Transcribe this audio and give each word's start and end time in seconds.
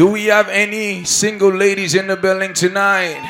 Do 0.00 0.06
we 0.06 0.32
have 0.32 0.48
any 0.48 1.04
single 1.04 1.52
ladies 1.52 1.94
in 1.94 2.06
the 2.06 2.16
building 2.16 2.54
tonight? 2.54 3.20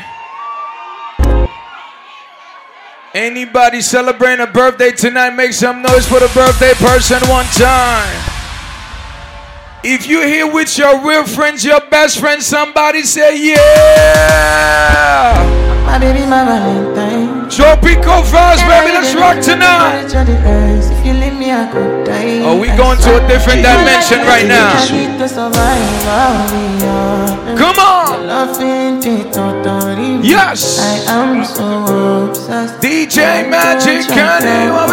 Anybody 3.12 3.80
celebrating 3.80 4.46
a 4.46 4.46
birthday 4.46 4.92
tonight, 4.92 5.30
make 5.30 5.52
some 5.52 5.82
noise 5.82 6.06
for 6.06 6.20
the 6.20 6.30
birthday 6.32 6.74
person 6.74 7.18
one 7.28 7.46
time. 7.58 8.14
If 9.82 10.06
you're 10.06 10.28
here 10.28 10.46
with 10.46 10.78
your 10.78 11.04
real 11.04 11.26
friends, 11.26 11.64
your 11.64 11.80
best 11.90 12.20
friends, 12.20 12.46
somebody 12.46 13.02
say 13.02 13.36
yeah. 13.50 15.34
My 15.84 15.98
baby, 15.98 16.20
my 16.20 16.44
Valentine. 16.44 17.19
Tropical 17.50 18.22
vibes, 18.30 18.62
baby, 18.70 18.92
let's 18.94 19.12
rock 19.14 19.42
tonight. 19.42 20.06
If 20.06 21.04
you 21.04 21.14
leave 21.14 21.34
me, 21.34 21.50
I 21.50 21.66
could 21.72 22.06
die. 22.06 22.44
Are 22.46 22.56
we 22.56 22.68
going 22.68 22.96
to 22.98 23.16
a 23.18 23.28
different 23.28 23.62
dimension 23.62 24.20
right 24.20 24.46
now? 24.46 24.78
Come 27.58 27.78
on. 27.78 28.26
Yes. 30.22 30.78
I 30.78 30.98
am 31.10 31.44
so 31.44 32.28
obsessed. 32.28 32.80
DJ 32.80 33.50
Magic 33.50 34.06
Candy, 34.08 34.70
what 34.70 34.88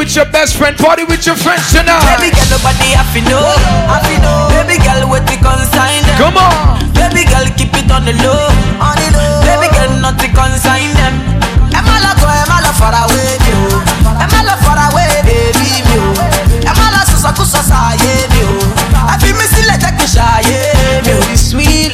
with 0.00 0.16
your 0.16 0.24
best 0.32 0.56
friend, 0.56 0.72
party 0.80 1.04
with 1.04 1.26
your 1.28 1.36
friends 1.36 1.68
tonight. 1.68 2.00
Baby 2.16 2.32
tonight. 2.32 2.48
girl, 2.48 2.56
nobody 2.56 2.88
have 2.96 3.12
to 3.12 3.20
know, 3.28 3.44
have 3.84 4.00
to 4.08 4.16
know. 4.24 4.48
Baby 4.48 4.80
girl, 4.80 5.04
what 5.12 5.28
we 5.28 5.36
consign 5.36 6.00
them. 6.08 6.16
Come 6.16 6.40
on. 6.40 6.80
Baby 6.96 7.28
girl, 7.28 7.44
keep 7.52 7.68
it 7.76 7.84
on 7.92 8.08
the 8.08 8.16
low, 8.24 8.48
on 8.80 8.96
the 8.96 9.08
low. 9.12 9.44
Baby 9.44 9.68
girl, 9.76 9.92
not 10.00 10.16
to 10.16 10.28
consign 10.32 10.88
them. 10.96 11.12
Emma 11.76 12.00
la 12.00 12.16
go, 12.16 12.32
Emma 12.32 12.64
la 12.64 12.72
far 12.72 12.96
away, 12.96 13.36
me 13.44 13.52
oh. 13.76 14.24
Emma 14.24 14.40
la 14.40 14.56
far 14.64 14.80
away, 14.88 15.20
baby 15.20 15.68
me 15.84 15.96
oh. 16.00 16.64
Emma 16.64 16.86
la 16.96 17.04
susa 17.04 17.36
kusa 17.36 17.60
sa 17.60 17.92
ye 18.00 18.24
me 18.32 18.40
oh. 18.48 19.04
I 19.04 19.20
feel 19.20 19.36
me 19.36 19.44
still 19.52 19.68
like 19.68 19.84
a 19.84 19.92
kisha 20.00 20.24
ye 20.48 20.64
me 21.04 21.12
oh. 21.12 21.36
Sweet 21.36 21.92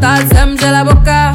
ta 0.00 0.16
sème, 0.34 0.56
j'ai 0.58 0.70
la 0.70 0.84
boca. 0.84 1.32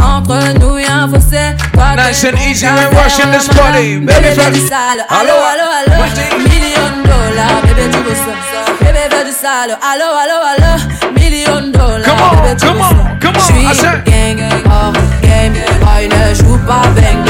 Entre 0.00 0.58
nous 0.60 0.78
y'a 0.78 0.94
un 1.04 1.08
fossé, 1.08 1.56
toi 1.72 1.96
Nice 1.96 2.24
and 2.24 2.38
easy 2.48 2.66
faire 2.66 2.90
rushing 2.92 3.30
this 3.32 3.48
party. 3.48 3.98
Baby, 3.98 4.28
fais- 4.36 4.50
du 4.52 4.60
sale, 4.60 5.04
allo 5.08 5.32
Allo, 5.50 5.66
allo 5.78 6.38
million 6.38 7.02
dollars, 7.04 7.62
bébé 7.62 7.90
tu 7.90 8.14
ça. 8.14 8.84
Bébé 8.84 8.98
fais 9.10 9.24
du 9.24 9.32
sale, 9.32 9.76
allo 9.82 10.08
allo 10.22 10.38
allo, 10.52 11.12
million 11.18 11.72
dollars, 11.72 12.04
Come 12.04 12.20
on, 12.20 12.56
come 12.56 12.80
on, 12.80 13.18
come 13.20 13.36
on, 13.36 13.70
I 13.70 13.74
said- 13.74 14.04
gang 14.04 14.40
hors 14.70 14.92
game, 15.22 15.54
boy 15.80 16.08
ne 16.08 16.34
joue 16.34 16.58
pas 16.66 16.82
bang. 16.94 17.27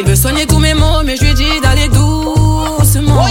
Il 0.00 0.04
veut 0.04 0.14
soigner 0.14 0.46
tous 0.46 0.60
mes 0.60 0.74
mots, 0.74 1.02
mais 1.04 1.16
je 1.16 1.24
lui 1.24 1.34
dis 1.34 1.60
d'aller 1.60 1.88
doucement. 1.88 3.26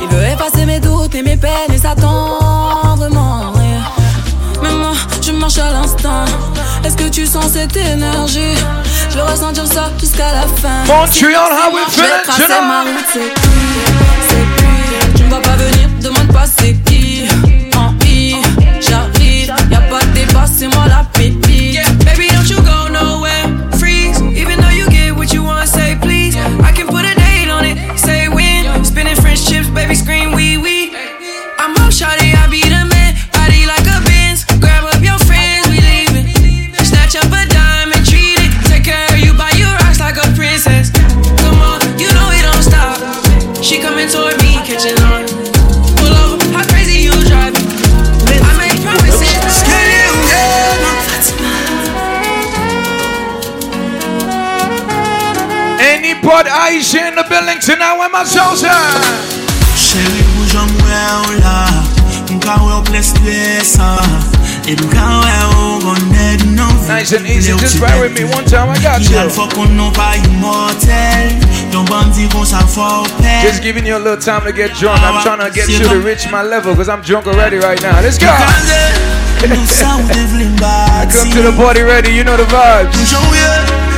Il 0.00 0.08
veut 0.08 0.24
effacer 0.24 0.64
mes 0.64 0.80
doutes 0.80 1.14
et 1.14 1.22
mes 1.22 1.36
peines 1.36 1.70
et 1.72 1.76
ça 1.76 1.94
tendrement. 1.94 3.52
Mais 4.62 4.72
moi, 4.72 4.92
je 5.20 5.32
marche 5.32 5.58
à 5.58 5.70
l'instant. 5.70 6.24
Est-ce 6.82 6.96
que 6.96 7.10
tu 7.10 7.26
sens 7.26 7.52
cette 7.52 7.76
énergie? 7.76 8.56
Je 9.10 9.16
vais 9.16 9.22
ressentir 9.22 9.66
ça 9.66 9.90
jusqu'à 10.00 10.32
la 10.32 10.46
fin. 10.62 10.84
Montreal, 10.86 11.52
how 11.52 11.74
we 11.74 11.82
ma 11.84 12.24
tonight? 12.24 13.04
Tu 15.14 15.22
ne 15.24 15.30
vas 15.30 15.40
pas 15.40 15.56
venir, 15.56 15.90
demande 16.00 16.32
pas 16.32 16.46
c'est 16.46 16.72
qui. 16.84 17.24
En 17.76 17.92
I, 18.06 18.36
j'arrive, 18.80 19.52
y'a 19.70 19.80
pas 19.80 20.00
de 20.00 20.12
débat, 20.14 20.46
c'est 20.46 20.68
moi 20.68 20.84
la 20.88 21.04
pod 56.24 56.46
Aisha 56.48 57.04
in 57.08 57.14
the 57.14 57.24
building 57.28 57.60
tonight 57.60 57.96
with 58.00 58.10
my 58.10 58.24
chosen? 58.24 58.72
Chéri 59.76 60.24
jom 60.48 60.70
wè 60.80 61.02
ou 61.20 61.34
la 61.44 61.58
Mka 62.32 62.54
wè 62.62 62.72
ou 62.78 62.82
bles 62.88 63.12
lesa 63.26 63.90
E 64.64 64.76
mka 64.80 65.04
wè 65.20 65.34
ou 65.52 65.80
gon 65.84 66.00
dead 66.14 66.46
nou 66.56 66.72
Nice 66.88 67.12
and 67.12 67.28
easy, 67.28 67.52
just 67.60 67.80
ride 67.82 68.00
with 68.00 68.16
me 68.16 68.24
one 68.24 68.46
time, 68.48 68.72
I 68.72 68.80
got 68.80 69.04
you. 69.04 69.28
fò 69.36 69.44
kon 69.52 69.76
nou 69.76 69.92
pa 69.92 70.14
immortel 70.22 71.34
Yon 71.74 71.84
bandi 71.90 72.24
kon 72.32 72.48
sa 72.48 72.64
fò 72.72 73.04
pe 73.20 73.36
Just 73.44 73.60
giving 73.62 73.84
you 73.84 73.98
a 73.98 74.02
little 74.02 74.16
time 74.16 74.48
to 74.48 74.52
get 74.56 74.72
drunk. 74.80 75.04
I'm 75.04 75.20
trying 75.20 75.44
to 75.44 75.52
get 75.52 75.68
you 75.68 75.84
to 75.92 76.00
reach 76.00 76.30
my 76.32 76.42
level 76.42 76.72
because 76.72 76.88
I'm 76.88 77.02
drunk 77.04 77.26
already 77.26 77.58
right 77.60 77.80
now. 77.82 78.00
Let's 78.00 78.16
go. 78.16 78.32
Nou 79.44 79.66
sa 79.68 79.98
ou 80.00 80.08
te 80.08 80.24
vle 80.32 80.48
I 80.64 81.04
come 81.12 81.28
to 81.36 81.42
the 81.44 81.52
party 81.58 81.82
ready, 81.82 82.14
you 82.16 82.24
know 82.24 82.38
the 82.38 82.48
vibes. 82.48 83.92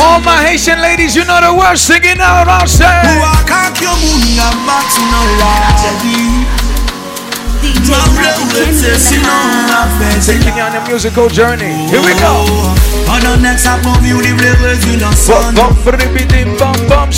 All 0.00 0.20
my 0.20 0.42
Haitian 0.44 0.80
ladies, 0.80 1.14
you 1.14 1.24
know 1.24 1.40
the 1.40 1.52
words. 1.54 1.80
singing 1.80 2.20
out 2.20 2.48
on 2.48 2.66
stage. 2.66 2.88
Taking 10.26 10.56
you 10.56 10.62
on 10.62 10.74
a 10.74 10.82
musical 10.88 11.28
journey. 11.28 11.86
Here 11.90 12.02
we 12.02 12.14
go. 12.18 12.46
On 13.12 13.20
the 13.20 13.36
next 13.42 13.66
up 13.66 13.84
of 13.86 14.02
you, 14.06 14.18
the 14.22 14.32
rivers 14.40 14.82
you 14.86 14.98
don't 14.98 15.14
bum 16.58 16.74
bum. 16.88 17.10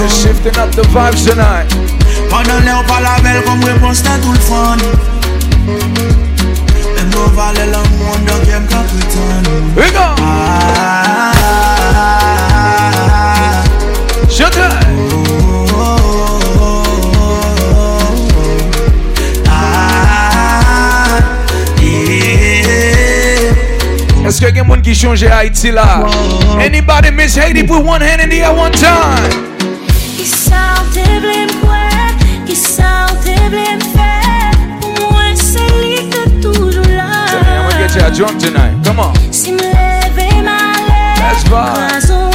We're 0.00 0.08
shifting 0.08 0.56
up 0.58 0.72
the 0.74 0.82
vibes 0.94 1.28
tonight. 1.28 1.68
Fun. 4.48 6.25
Valait 7.34 7.66
l'amour, 7.66 8.16
donc 8.26 8.46
y'aime 8.46 8.66
qu'à 8.66 8.78
putain 8.78 9.42
Here 9.76 9.84
we 9.84 9.90
go. 9.92 9.98
Yeah. 10.18 10.86
Est-ce 24.26 24.40
que 24.40 24.46
quelqu'un 24.50 24.80
qui 24.82 24.94
change 24.94 25.22
Haïti 25.22 25.70
là? 25.70 26.04
Anybody 26.60 27.10
miss 27.12 27.36
Haiti? 27.36 27.62
Put 27.62 27.84
one 27.84 28.02
hand 28.02 28.20
in 28.20 28.28
the 28.28 28.40
air 28.42 28.52
one 28.54 28.72
time. 28.72 29.65
Get 37.96 38.10
you 38.10 38.16
drunk 38.16 38.40
tonight. 38.40 38.84
Come 38.84 39.00
on. 39.00 39.14
Malè, 40.44 41.18
Let's 41.18 41.44
vibe. 41.44 42.25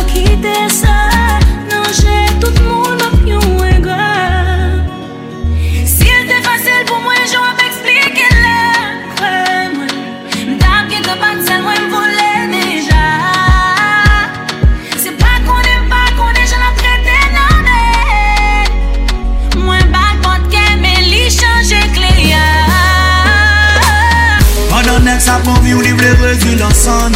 Les 26.61 26.67
revues 26.67 26.69
dans 26.69 26.71
son 26.73 27.11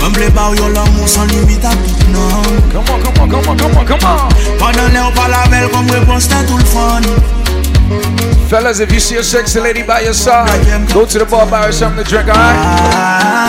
Comme 0.00 0.16
les 0.18 0.30
barres, 0.30 0.54
yon 0.54 0.68
l'amour 0.68 1.08
sans 1.08 1.24
limite 1.26 1.64
à 1.64 1.70
tout 1.70 2.10
non 2.10 2.42
Come 2.72 2.84
on, 2.88 2.98
come 3.00 3.14
on, 3.22 3.28
come 3.28 3.48
on, 3.48 3.56
come 3.56 3.76
on, 3.78 3.84
come 3.84 3.98
on. 4.04 4.28
Pendant 4.58 4.88
l'air, 4.92 5.08
on 5.08 5.12
parle 5.12 5.34
belle 5.50 5.68
comme 5.70 5.90
réponse 5.90 6.28
à 6.32 6.44
tout 6.44 6.58
le 6.58 6.64
Fellas, 8.48 8.80
if 8.80 8.92
you 8.92 9.00
see 9.00 9.16
a 9.16 9.22
sexy 9.22 9.60
lady 9.60 9.82
by 9.82 10.02
your 10.02 10.14
side, 10.14 10.48
go 10.92 11.04
to 11.04 11.18
the 11.18 11.24
bar, 11.24 11.46
buy 11.46 11.66
her 11.66 11.72
something 11.72 12.04
to 12.04 12.10
drink, 12.10 12.28
alright? 12.28 12.56
Ah, 12.94 13.48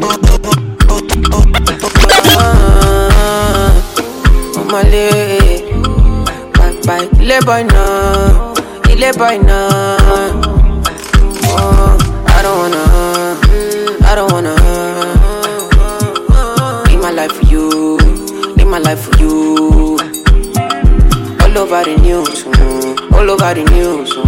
bye. 0.00 0.24
Il 7.20 7.30
est 7.30 7.40
boy 7.44 7.64
now, 7.64 8.52
il 8.90 9.02
est 9.02 9.16
boy 9.16 9.38
now. 9.38 9.96
Oh, 11.56 11.96
I 12.26 12.42
don't 12.42 12.58
wanna, 12.58 12.84
I 14.04 14.14
don't 14.14 14.30
wanna. 14.30 14.54
Live 16.90 17.00
my 17.00 17.10
life 17.10 17.32
for 17.32 17.46
you, 17.46 17.96
live 18.56 18.68
my 18.68 18.78
life 18.78 19.00
for 19.00 19.16
you. 19.22 19.96
All 21.40 21.58
over 21.58 21.82
the 21.84 21.96
news, 22.02 22.44
mm, 22.44 23.12
all 23.14 23.30
over 23.30 23.54
the 23.54 23.64
news. 23.70 24.23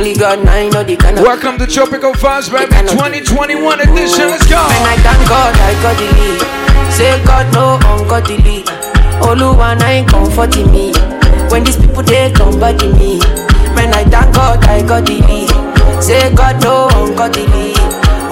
Only 0.00 0.14
God 0.14 0.42
now 0.42 0.66
know 0.70 0.82
the 0.82 0.96
kind 0.96 1.18
of. 1.18 1.24
Welcome 1.24 1.58
to 1.58 1.66
Tropical 1.66 2.14
Vibes, 2.14 2.48
baby. 2.50 2.72
2021 2.88 3.80
edition. 3.80 4.32
Let's 4.32 4.48
go. 4.48 4.56
And 4.56 4.86
I 4.88 4.96
thank 4.96 5.28
God 5.28 5.52
I 5.60 5.76
got 5.84 5.92
the 6.00 6.08
lead. 6.16 6.40
Say 6.90 7.22
God 7.22 7.52
no 7.52 7.76
ungodly. 7.84 8.64
Oluwa 9.20 9.76
na 9.78 9.88
ain't 9.88 10.08
comforting 10.08 10.72
me. 10.72 10.94
When 11.52 11.64
these 11.64 11.76
people 11.76 12.02
they 12.02 12.32
come 12.32 12.58
body 12.58 12.88
me. 12.94 13.18
Man 13.76 13.92
I 13.92 14.08
thank 14.08 14.34
God 14.34 14.64
I 14.64 14.80
got 14.80 15.04
the 15.04 15.20
lead. 15.20 16.02
Say 16.02 16.32
God 16.34 16.62
no 16.64 16.88
ungodly. 16.96 17.69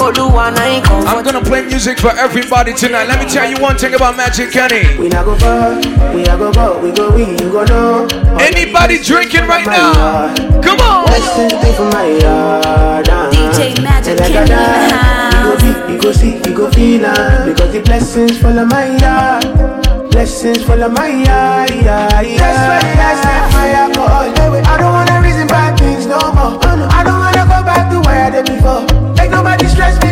Oluwa 0.09 0.51
na 0.57 0.65
ain't 0.65 0.89
I'm 1.07 1.23
gonna 1.23 1.43
play 1.43 1.61
music 1.63 1.99
for 1.99 2.11
everybody 2.17 2.73
tonight. 2.73 3.09
Let 3.09 3.21
me 3.21 3.27
tell 3.31 3.45
you 3.51 3.61
one 3.61 3.77
thing 3.77 3.93
about 3.95 4.17
Magic 4.17 4.51
Kenny. 4.51 4.97
We 4.99 5.09
not 5.09 5.27
go 5.27 5.37
far, 5.37 5.77
we 6.15 6.23
a 6.25 6.37
go 6.37 6.51
go, 6.51 6.79
we 6.81 6.91
go 6.93 7.11
we, 7.15 7.25
you 7.33 7.53
go 7.53 7.65
know. 7.65 8.09
Anybody 8.41 9.03
drinking 9.03 9.47
right 9.47 9.67
now? 9.67 10.35
Come 10.63 10.81
on. 10.81 11.05
Blessings 11.07 11.53
stay 11.61 11.75
from 11.77 11.91
my 11.91 12.07
yard. 12.25 13.09
uh, 13.09 13.31
DJ 13.33 13.83
Magic 13.83 14.17
Kenny 14.17 14.37
in 14.37 14.45
the 14.45 14.49
that, 14.49 15.35
You 15.37 15.45
go 15.45 15.55
be, 15.61 15.93
you 15.93 16.01
go 16.01 16.13
see, 16.13 16.37
you 16.37 16.57
go 16.57 16.71
feel 16.71 17.05
uh, 17.05 17.45
Because 17.45 17.73
the 17.75 17.81
blessings 17.81 18.39
follow 18.41 18.65
my 18.65 18.97
yard. 18.97 20.11
Blessings 20.11 20.65
follow 20.65 20.89
my 20.89 21.09
yard, 21.09 21.71
yeah, 21.71 22.21
yeah. 22.23 22.39
That's 22.39 22.65
why 22.65 22.81
I 22.97 23.15
set 23.23 23.53
my 23.53 23.71
alcohol. 23.73 24.25
I 24.25 24.77
don't 24.79 24.93
wanna 24.93 24.98
reason 24.98 24.98
bad 24.98 24.98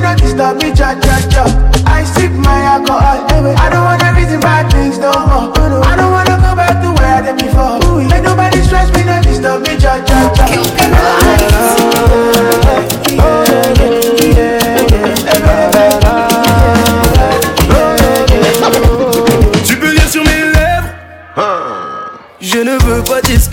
not 0.07 0.19
disturb 0.23 0.55
me, 0.63 0.71
cha 0.79 0.95
cha 1.03 1.17
cha. 1.33 1.45
I 1.87 2.05
sip 2.05 2.31
my 2.47 2.61
alcohol. 2.75 3.27
Eh, 3.35 3.51
eh. 3.51 3.65
I 3.65 3.67
don't 3.73 3.85
wanna 3.89 4.09
reason 4.15 4.39
bad 4.41 4.71
things 4.71 4.99
no 4.99 5.11
more. 5.31 5.51
I 5.91 5.97
don't 5.99 6.13
wanna 6.17 6.37
go 6.47 6.51
back 6.55 6.75
to 6.83 6.91
where 6.99 7.16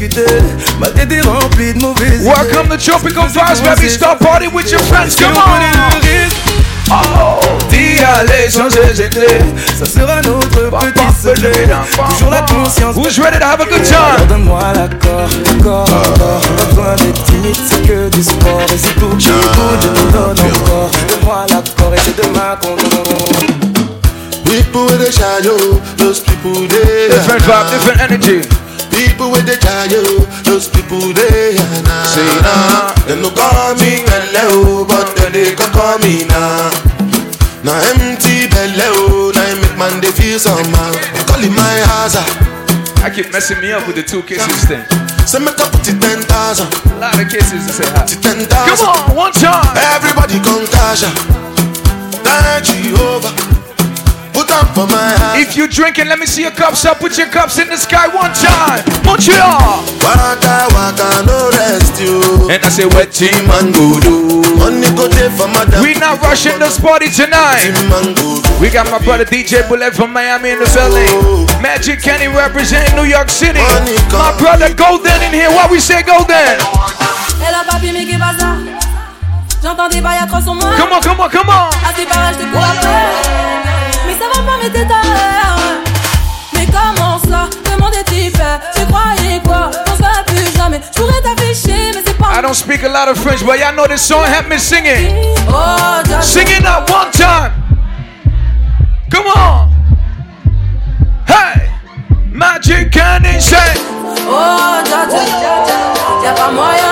discuter 0.07 0.25
Ma 0.79 0.87
tête 0.87 1.11
est 1.11 1.21
remplie 1.21 1.73
de 1.73 1.79
mauvaises 1.79 2.21
idées. 2.21 2.29
Welcome 2.29 2.69
to 2.69 2.77
Tropical 2.77 3.27
Vibes, 3.27 3.61
baby. 3.63 3.89
Start 3.89 4.19
party 4.19 4.47
with 4.47 4.71
your 4.71 4.81
friends. 4.81 5.15
Come 5.15 5.31
on 5.31 5.41
connaît 5.41 5.71
on. 5.75 5.95
le 5.95 6.23
risque 6.23 6.37
Oh, 6.91 7.39
d'y 7.69 8.03
aller 8.03 8.49
sans 8.49 8.67
hésiter. 8.67 9.39
Ça 9.79 9.85
sera 9.85 10.21
notre 10.21 10.47
petit 10.47 11.21
secret 11.21 11.67
Toujours 12.09 12.29
la 12.29 12.41
conscience 12.41 12.95
Who's 12.95 13.17
ready 13.19 13.39
to 13.39 13.45
have 13.45 13.61
a 13.61 13.65
good 13.65 13.83
time? 13.83 14.27
donne-moi 14.27 14.59
l'accord, 14.75 15.29
accord, 15.59 15.87
accord 15.87 16.41
Pas 16.41 16.65
besoin 16.65 16.95
d'être 16.97 17.23
timide, 17.23 17.55
c'est 17.67 17.87
que 17.87 18.09
du 18.09 18.21
sport 18.21 18.61
Et 18.73 18.77
c'est 18.77 18.93
tout 18.99 19.15
qui 19.17 19.29
écoute, 19.29 19.81
je 19.81 19.87
te 19.87 20.11
donne 20.11 20.37
encore 20.39 20.91
Donne-moi 21.09 21.45
l'accord 21.49 21.93
et 21.93 21.99
c'est 22.03 22.17
demain 22.21 22.57
qu'on 22.61 22.75
People 24.51 24.85
with 24.85 25.01
a 25.01 25.11
shadow, 25.11 25.81
those 25.97 26.19
people 26.19 26.67
they 26.67 27.07
Different 27.09 27.41
vibe, 27.41 27.71
different 27.71 28.01
energy. 28.01 28.62
People 28.93 29.31
with 29.31 29.45
the 29.45 29.57
shadow, 29.59 30.05
those 30.45 30.69
people 30.69 31.01
they 31.13 31.57
na 31.85 32.03
Say 32.05 32.25
na. 32.41 32.93
Them 33.09 33.21
no 33.21 33.29
call 33.33 33.73
me 33.81 34.05
hello, 34.05 34.81
oh, 34.81 34.85
but 34.87 35.09
then 35.17 35.31
they 35.33 35.53
can 35.55 35.69
call 35.73 35.97
me 35.99 36.25
now. 36.29 36.69
Now 37.65 37.79
empty 37.95 38.47
belly, 38.51 38.75
oh, 38.95 39.31
now 39.33 39.43
I 39.43 39.53
make 39.59 39.77
man 39.77 39.93
they 40.01 40.11
feel 40.13 40.37
somehow. 40.39 40.93
Calling 41.27 41.53
my 41.55 41.77
house, 41.95 42.15
I 43.01 43.09
keep 43.13 43.31
messing 43.31 43.59
me 43.61 43.71
up 43.71 43.85
with 43.87 43.95
the 43.97 44.03
two 44.03 44.21
kisses 44.23 44.63
thing. 44.67 44.83
so 45.25 45.39
make 45.39 45.59
up 45.59 45.73
it 45.73 45.83
ten 45.99 46.21
thousand, 46.27 46.69
A 46.93 46.99
lot 46.99 47.19
of 47.19 47.27
kisses 47.29 47.65
to 47.67 47.73
say 47.73 47.87
hi. 47.95 48.05
to 48.05 48.15
ten 48.21 48.45
Come 48.45 48.77
thousand. 48.77 48.87
on, 48.87 49.15
one 49.15 49.31
time. 49.33 49.75
Everybody 49.95 50.39
come 50.43 50.65
cash 50.67 51.03
out. 51.03 51.17
Thank 52.23 52.65
Jehovah. 52.65 53.62
Put 54.53 54.69
up 54.69 54.75
for 54.77 54.85
my 54.93 55.09
heart. 55.17 55.41
If 55.41 55.57
you 55.57 55.65
drinking, 55.65 56.13
let 56.13 56.19
me 56.21 56.29
see 56.29 56.45
your 56.45 56.53
cups 56.53 56.85
up. 56.85 57.01
Put 57.01 57.17
your 57.17 57.25
cups 57.25 57.57
in 57.57 57.73
the 57.73 57.77
sky 57.77 58.05
one 58.05 58.29
time. 58.37 58.85
Montreal. 59.01 59.81
Waka 60.05 60.69
waka 60.77 61.25
no 61.25 61.49
rest 61.57 61.97
you. 61.97 62.21
And 62.53 62.61
I 62.61 62.69
say, 62.69 62.85
wet 62.85 63.09
team. 63.09 63.33
man 63.49 63.73
go 63.73 63.97
do. 63.97 64.45
Money 64.61 64.93
go 64.93 65.09
there 65.09 65.33
for 65.33 65.49
madam. 65.49 65.81
We 65.81 65.97
not 65.97 66.21
rushing 66.21 66.61
this 66.61 66.77
party 66.77 67.09
tonight. 67.09 67.65
Team 67.65 67.89
man 67.89 68.13
go 68.13 68.37
do. 68.45 68.53
We 68.61 68.69
got 68.69 68.85
my 68.93 69.01
brother 69.01 69.25
DJ 69.25 69.65
Bullet 69.65 69.97
from 69.97 70.13
Miami 70.13 70.53
in 70.53 70.61
the 70.61 70.69
building. 70.69 71.49
Magic 71.57 72.05
Kenny 72.05 72.29
representing 72.29 72.93
New 72.93 73.09
York 73.09 73.33
City. 73.33 73.57
My 74.13 74.37
brother 74.37 74.69
Golden 74.69 75.17
in 75.25 75.33
here. 75.33 75.49
Why 75.49 75.65
we 75.65 75.81
say 75.81 76.05
Golden? 76.05 76.61
Elle 77.41 77.57
a 77.57 77.65
papier 77.65 77.91
mais 77.91 78.05
J'entends 79.63 79.87
des 79.87 80.01
bails 80.01 80.19
à 80.21 80.27
300 80.27 80.55
mois 80.55 80.75
Come 80.77 80.89
on, 80.91 80.99
come 80.99 81.19
on, 81.21 81.29
come 81.29 81.47
on. 81.47 81.69
À 81.87 81.93
tes 81.95 82.05
parages 82.05 82.37
de 82.37 82.43
cours 82.51 82.61
après 82.61 82.85
Mais 82.85 82.91
ça 82.91 83.63
va 83.65 83.72
pas 84.45 84.57
mes 84.61 84.69
détails. 84.69 84.97
Mais 86.53 86.65
comment 86.67 87.19
ça 87.19 87.49
Comment 87.65 87.91
Tu 87.91 88.85
croyais 88.85 89.41
quoi 89.43 89.71
On 89.87 90.31
plus 90.31 90.57
jamais. 90.57 90.81
Je 90.93 90.99
pourrais 90.99 91.21
t'afficher, 91.21 91.91
mais 91.93 92.01
c'est 92.05 92.17
pas. 92.17 92.27
I 92.37 92.41
don't 92.41 92.53
speak 92.53 92.83
a 92.83 92.89
lot 92.89 93.09
of 93.09 93.17
French, 93.17 93.43
but 93.45 93.59
y'all 93.59 93.73
know 93.73 93.87
this 93.87 94.01
song. 94.01 94.25
Help 94.25 94.47
me 94.49 94.57
sing 94.57 94.85
it. 94.85 95.11
Oh, 95.49 96.01
sing 96.21 96.47
it 96.47 96.65
up 96.65 96.89
one 96.89 97.11
time. 97.11 97.51
Come 99.09 99.27
on. 99.27 99.69
Hey, 101.27 101.69
magic 102.31 102.91
can 102.91 103.25
insane. 103.25 103.77
Oh, 104.25 104.81
Jaja, 104.85 105.25
Jaja, 105.25 106.23
y'a 106.23 106.33
pas 106.33 106.51
moyen. 106.51 106.82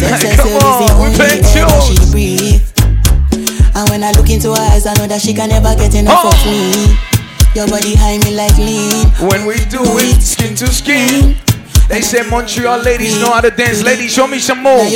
Tonight. 0.00 0.20
sex 0.20 0.36
Come 0.36 0.56
on, 0.58 1.10
we 1.10 1.18
air 1.18 1.80
she 1.86 1.96
breathe. 2.10 2.62
And 3.76 3.88
when 3.90 4.02
I 4.02 4.10
look 4.12 4.28
into 4.30 4.50
her 4.54 4.66
eyes, 4.74 4.86
I 4.86 4.94
know 4.94 5.06
that 5.06 5.20
she 5.20 5.32
can 5.32 5.48
never 5.50 5.74
get 5.76 5.94
enough 5.94 6.18
Oh. 6.24 6.30
of 6.34 6.40
me. 6.46 6.98
Your 7.54 7.66
body 7.68 7.94
high 7.94 8.18
me 8.26 8.34
like 8.34 8.56
lean. 8.58 9.06
When 9.30 9.46
we 9.46 9.56
do 9.70 9.80
it, 9.98 10.20
skin 10.22 10.54
to 10.56 10.66
skin. 10.66 11.36
They 11.88 12.02
say 12.02 12.22
Montreal 12.28 12.80
ladies 12.80 13.18
know 13.20 13.32
how 13.32 13.40
to 13.40 13.50
dance. 13.50 13.82
Ladies, 13.82 14.12
show 14.12 14.26
me 14.26 14.38
some 14.38 14.62
moves. 14.62 14.92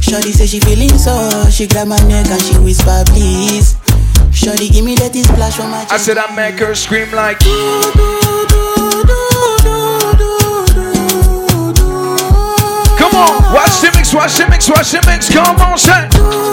Shorty 0.00 0.32
say 0.32 0.46
she 0.46 0.60
feeling 0.60 0.96
so. 0.96 1.44
She 1.50 1.66
grab 1.66 1.88
my 1.88 1.98
neck 2.06 2.26
and 2.30 2.40
she 2.42 2.56
whisper, 2.58 3.02
please. 3.08 3.76
Shorty 4.32 4.68
give 4.68 4.84
me 4.84 4.94
that 4.96 5.12
splash 5.14 5.56
from 5.56 5.70
my 5.70 5.84
I 5.90 5.96
said 5.98 6.16
I 6.16 6.32
make 6.34 6.60
her 6.60 6.74
scream 6.74 7.10
like. 7.12 7.40
Come 7.40 8.67
on, 13.18 13.52
watch 13.52 13.80
the 13.80 13.90
mix, 13.94 14.14
watch 14.14 14.36
the 14.36 14.48
mix, 14.48 14.68
watch 14.68 14.90
the 14.92 15.02
mix. 15.06 15.28
Come 15.32 15.56
on, 15.60 15.78
say. 15.78 16.47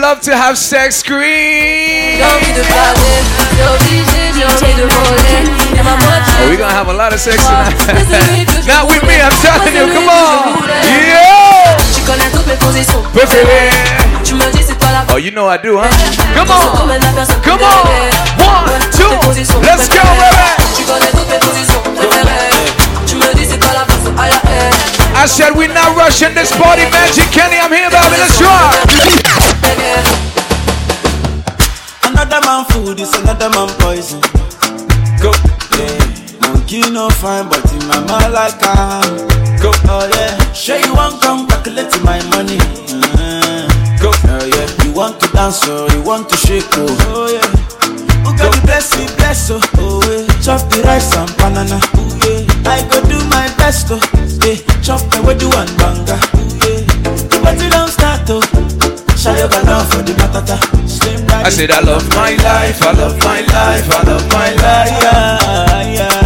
Love 0.00 0.20
to 0.22 0.36
have 0.36 0.56
sex, 0.56 0.96
scream. 0.96 2.18
J'ai 2.18 2.24
envie 2.24 2.52
de 2.52 2.62
parler, 2.62 3.18
c'est 3.56 3.68
obligé, 3.68 4.32
j'ai 4.34 4.44
envie 4.44 4.74
de 4.74 4.82
voler 4.82 5.76
Y'a 5.76 5.82
ma 5.82 5.90
moitié 5.90 6.34
Oh, 6.40 6.48
we're 6.48 6.56
gonna 6.56 6.72
have 6.72 6.88
a 6.88 6.92
lot 6.92 7.12
of 7.12 7.18
sex 7.20 7.36
tonight. 7.44 7.76
Not 8.66 8.88
with 8.88 9.02
me, 9.04 9.20
I'm 9.20 9.32
telling 9.42 9.74
you. 9.74 9.92
Come 9.92 10.08
on. 10.08 10.68
Yeah. 10.84 11.76
Tu 11.94 12.00
connais 12.02 12.30
toutes 12.32 12.46
mes 12.46 12.54
positions 12.56 13.02
Préféré. 13.12 13.70
Tu 14.24 14.34
me 14.34 14.44
dis 14.52 14.62
c'est 14.66 14.78
toi 14.78 14.88
la 14.92 15.14
Oh, 15.14 15.18
you 15.18 15.30
know 15.30 15.48
I 15.48 15.58
do, 15.58 15.78
huh? 15.78 15.88
Come 16.34 16.50
on. 16.50 16.78
domaine, 16.78 17.00
la 17.02 17.08
personne 17.12 17.40
peut 17.42 17.50
Come 17.50 17.60
on. 17.62 18.44
One, 18.44 18.80
two. 18.92 19.08
Let's 19.62 19.88
go, 19.88 19.98
baby. 20.20 21.67
Said 25.28 25.52
we're 25.54 25.68
not 25.68 25.94
rushing 25.96 26.34
this 26.34 26.50
party, 26.56 26.82
Magic 26.90 27.28
Kenny. 27.30 27.58
I'm 27.60 27.70
here, 27.70 27.90
baby. 27.92 28.16
Let's 28.16 28.40
rock. 28.40 28.72
Another 32.08 32.40
man 32.46 32.64
food 32.72 32.98
is 32.98 33.12
another 33.20 33.50
man 33.50 33.68
poison. 33.78 34.20
Go. 35.20 35.30
Yeah. 35.76 36.00
Monkey 36.40 36.80
no 36.90 37.10
fine, 37.10 37.48
but 37.48 37.60
in 37.72 37.86
my 37.86 38.00
mind 38.08 38.32
like 38.32 38.56
I'm. 38.62 39.28
Go. 39.60 39.70
Oh 39.92 40.08
yeah. 40.16 40.52
Sure 40.52 40.78
you 40.78 40.94
want 40.94 41.20
come 41.20 41.46
calculate 41.46 41.92
my 42.02 42.18
money. 42.32 42.58
Uh, 43.20 43.68
go. 44.00 44.10
Oh 44.32 44.44
yeah. 44.48 44.84
You 44.84 44.92
want 44.92 45.20
to 45.20 45.28
dance 45.28 45.68
or 45.68 45.88
you 45.92 46.02
want 46.02 46.28
to 46.30 46.36
shake 46.36 46.64
oh. 46.72 46.88
Oh 47.12 47.28
yeah. 47.28 47.46
Who 48.24 48.36
got 48.36 48.54
the 48.54 48.60
blessing, 48.64 49.06
bless 49.16 49.50
oh. 49.50 49.60
Oh 49.76 50.00
yeah. 50.08 50.26
Chop 50.40 50.68
the 50.70 50.82
rice 50.82 51.14
and 51.16 51.30
banana. 51.36 51.78
Ooh 52.00 52.16
yeah. 52.24 52.47
I 52.66 52.82
go 52.90 53.00
do 53.08 53.18
my 53.28 53.46
best 53.58 53.88
oh. 53.90 54.00
Yeah. 54.44 54.56
Chop 54.82 55.00
my 55.12 55.20
way 55.26 55.34
do 55.36 55.48
one 55.48 55.68
banga. 55.76 56.16
Yeah. 56.64 56.80
The 57.30 57.38
party 57.42 57.68
don't 57.68 57.90
start 57.90 58.28
oh. 58.30 58.42
Up 59.28 59.52
and 59.52 59.66
down 59.66 59.84
for 59.90 60.02
the 60.02 60.12
matata. 60.14 60.56
I 61.44 61.50
said 61.50 61.70
I 61.70 61.80
love 61.80 62.08
my 62.10 62.30
life. 62.36 62.80
I 62.82 62.92
love 62.92 63.18
my 63.18 63.40
life. 63.40 63.88
I 63.90 64.02
love 64.08 64.26
my 64.32 64.50
life. 64.62 64.94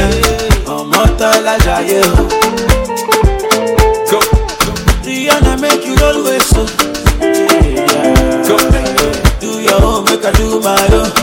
Eh, 0.03 0.75
ọmọ 0.77 1.03
tọ́lá 1.19 1.55
jayé 1.65 2.01
o. 2.21 2.25
Go. 4.11 4.19
Rihanna 5.05 5.53
make 5.61 5.85
you 5.87 5.95
with 6.25 6.47
so. 6.53 6.63
Go. 8.47 8.57
Do 9.41 9.51
your 9.67 9.83
own, 9.85 10.05
make 10.05 10.25
I 10.25 10.33
do 10.39 10.61
my 10.61 10.87
own. 11.01 11.22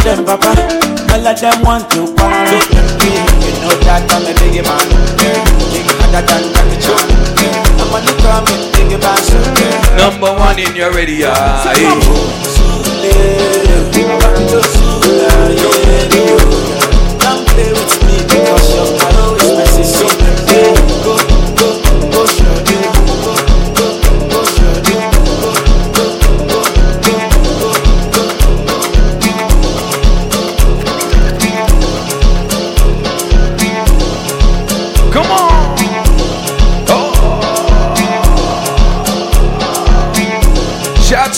Them 0.00 0.24
papa, 0.24 0.56
all 1.12 1.26
of 1.28 1.40
them 1.40 1.60
want 1.62 1.90
to 1.90 2.08
party. 2.16 2.56
You 3.04 3.52
know 3.60 3.76
that 3.84 4.08
I'm 4.08 4.24
a 4.24 4.32
big 4.40 4.64
man. 4.64 4.86
Big 5.20 5.84
harder 6.00 6.24
than 6.24 6.48
Jackie 6.56 6.80
Chan. 6.80 7.04
I'm 7.76 7.92
on 7.92 8.00
the 8.08 8.14
coming, 8.24 8.72
big 8.72 8.96
man. 8.96 9.20
So 9.20 9.36
Number 10.00 10.32
one 10.32 10.58
in 10.58 10.74
your 10.74 10.90
radio. 10.92 11.28
Don't 16.10 16.19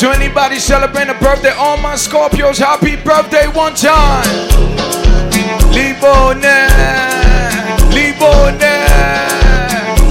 To 0.01 0.11
anybody 0.11 0.59
celebrating 0.59 1.15
a 1.15 1.19
birthday, 1.21 1.51
all 1.51 1.77
my 1.77 1.95
Scorpios, 1.95 2.59
happy 2.59 2.97
birthday 2.97 3.47
one 3.47 3.75
time. 3.75 4.25
Libone, 5.71 6.67
Libone, 7.93 8.75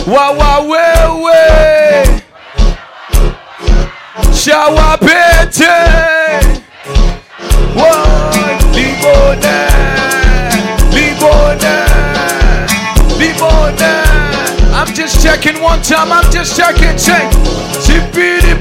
wa 0.08 0.32
wa 0.38 0.62
we 0.62 0.78
we. 1.26 1.42
Shawa 4.32 4.98
pete, 4.98 5.68
whoa, 7.76 8.32
Libone. 8.72 9.82
I'm 14.74 14.94
just 14.96 15.22
checking 15.22 15.62
one 15.62 15.82
time, 15.82 16.12
I'm 16.14 16.32
just 16.32 16.56
checking, 16.56 16.98
check. 16.98 17.32
Chippity 17.82 18.56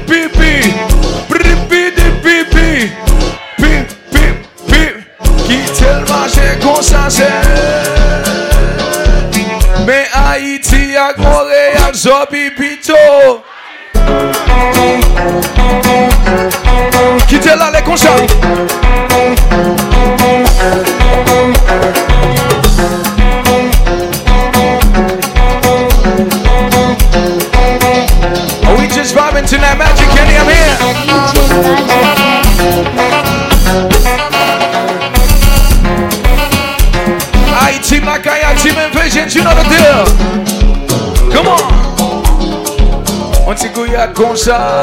ak 11.11 11.17
Montréal 11.17 11.91
zobi 11.93 12.51
pito. 12.55 12.95
Qui 17.27 17.39
te 17.39 17.49
là 17.49 17.71
les 17.73 17.81
concerts? 17.81 18.27
Are 28.63 28.77
we 28.77 28.87
just 28.87 29.13
vibing 29.15 29.45
tonight, 29.45 29.77
Magic 29.77 30.07
Kenny? 30.15 30.37
I'm 30.37 30.47
here. 30.47 32.00
I 38.01 38.03
team 38.03 38.07
like 38.07 38.27
I 38.27 38.55
team 38.55 38.77
Invasions, 38.77 39.35
you 39.35 39.43
know 39.43 39.53
the 39.53 39.63
deal. 39.69 40.05
Come 41.31 41.47
on. 41.47 41.61
Un 43.47 43.53
petit 43.53 43.69
gouillade 43.69 44.13
comme 44.13 44.35
ça, 44.35 44.81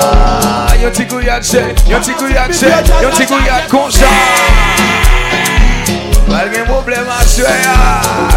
un 0.74 0.90
petit 0.90 1.06
gouillade 1.06 1.42
c'est, 1.42 1.74
un 1.92 2.00
petit 2.00 2.12
gouillade 2.12 2.52
c'est, 2.52 2.70
un 2.70 3.10
petit 3.10 3.24
gouillade 3.24 3.66
comme 3.70 3.90
ça. 3.90 4.06
Malgré 6.28 6.62
problème 6.64 7.06
à 7.08 7.24
suer, 7.26 7.44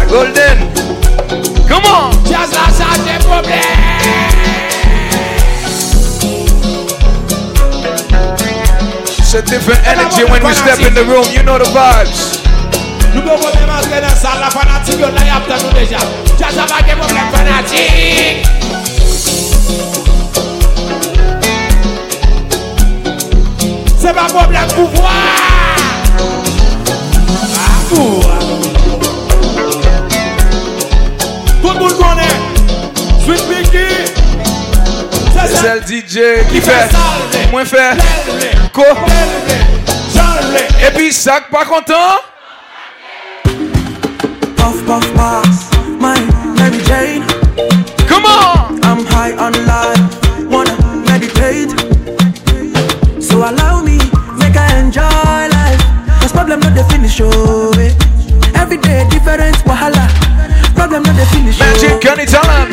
Golden. 0.08 0.58
Come 1.68 1.84
on. 1.84 2.10
Just 2.24 2.54
la 2.54 2.66
change 2.72 3.18
problème. 3.24 3.60
It's 9.18 9.34
a 9.34 9.42
different 9.42 9.86
energy 9.86 10.24
when 10.24 10.42
we 10.44 10.54
step 10.54 10.80
in 10.80 10.94
the 10.94 11.04
room. 11.04 11.24
You 11.32 11.42
know 11.42 11.58
the 11.58 11.70
vibes. 11.70 12.42
Sa 14.22 14.38
la 14.38 14.48
fanatik 14.50 15.00
yo 15.00 15.08
la 15.10 15.22
yap 15.26 15.48
tan 15.50 15.58
nou 15.64 15.72
deja. 15.74 15.98
Jaja 16.38 16.62
bagye 16.70 16.94
problem 16.94 17.26
fanatik. 17.34 18.46
Se 23.98 24.12
pa 24.14 24.26
problem 24.30 24.68
pouvoi 24.76 25.10
Avou 27.66 28.22
Tout 31.62 31.74
moun 31.78 31.94
konen. 31.98 32.34
Sweet 33.24 33.42
Pinky 33.50 33.86
Se 35.34 35.46
sel 35.56 35.82
DJ 35.86 36.42
ki 36.50 36.62
fe 36.62 36.78
Mwen 37.50 37.66
fe 37.66 37.90
Ko? 38.74 38.86
Epi 40.82 41.08
e 41.10 41.12
sak 41.14 41.50
pa 41.50 41.66
kontan? 41.66 42.31
Puff, 44.62 44.78
puff, 44.86 45.06
pass, 45.14 45.70
my 45.98 46.14
Mary 46.54 46.78
Jane. 46.86 47.26
Come 48.06 48.24
on! 48.24 48.78
I'm 48.84 49.04
high 49.10 49.34
on 49.34 49.52
life, 49.66 49.98
wanna 50.46 50.76
meditate. 51.02 51.74
So 53.20 53.38
allow 53.38 53.82
me, 53.82 53.98
make 54.38 54.54
I 54.54 54.78
enjoy 54.78 55.02
life. 55.02 55.82
Cause 56.22 56.30
problem 56.32 56.60
not 56.60 56.74
the 56.76 56.84
finish, 56.84 57.18
oh, 57.20 57.74
eh. 57.74 57.90
Every 58.54 58.76
day 58.78 59.04
different 59.10 59.56
wahala. 59.66 60.06
Problem 60.76 61.02
not 61.02 61.16
the 61.16 61.26
finish, 61.34 61.58
oh. 61.60 61.66
Magic 61.66 62.00
Kenny 62.00 62.24
tell 62.24 62.46
him. 62.46 62.70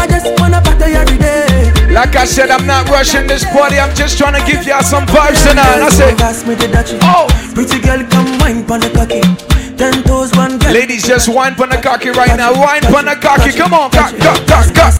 I 0.00 0.06
just 0.08 0.40
wanna 0.40 0.62
party 0.62 0.94
every 0.96 1.18
day. 1.18 1.70
Like 1.92 2.16
I 2.16 2.24
said, 2.24 2.50
I'm 2.50 2.66
not 2.66 2.88
rushing 2.88 3.26
this 3.26 3.44
party. 3.44 3.78
I'm 3.78 3.94
just 3.94 4.16
trying 4.16 4.32
to 4.32 4.50
give 4.50 4.64
y'all 4.66 4.82
some 4.82 5.04
vibes 5.04 5.46
tonight. 5.46 5.82
I 5.84 5.90
say, 5.90 6.14
Pass 6.16 6.46
me 6.46 6.54
the 6.54 6.66
dutchie. 6.66 6.98
Oh, 7.02 7.28
pretty 7.54 7.78
girl, 7.80 8.02
come 8.08 8.38
wine 8.38 8.64
pon 8.64 8.80
the 8.80 8.88
cocky. 8.88 9.51
Ten 9.76 10.02
toes, 10.04 10.32
one 10.36 10.58
girl. 10.58 10.72
ladies, 10.72 11.06
just 11.06 11.28
wine 11.28 11.54
pon 11.54 11.70
the 11.70 11.76
cocky 11.76 12.10
right 12.10 12.36
now. 12.36 12.52
Wine 12.52 12.82
pon 12.82 13.04
the 13.04 13.16
cocky. 13.16 13.52
Come 13.52 13.74
on, 13.74 13.90
cock, 13.90 14.16
cock, 14.18 14.46
cock, 14.46 14.74
cock. 14.74 14.94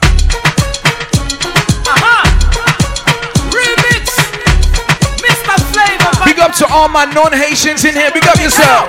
Remix 3.53 4.17
Mr. 5.23 5.55
Flavor 5.73 6.25
Big 6.25 6.39
up 6.39 6.55
to 6.57 6.67
all 6.73 6.89
my 6.89 7.05
non-Haitians 7.05 7.85
in 7.85 7.95
here. 7.95 8.11
Big 8.13 8.27
up 8.27 8.37
yourself. 8.41 8.89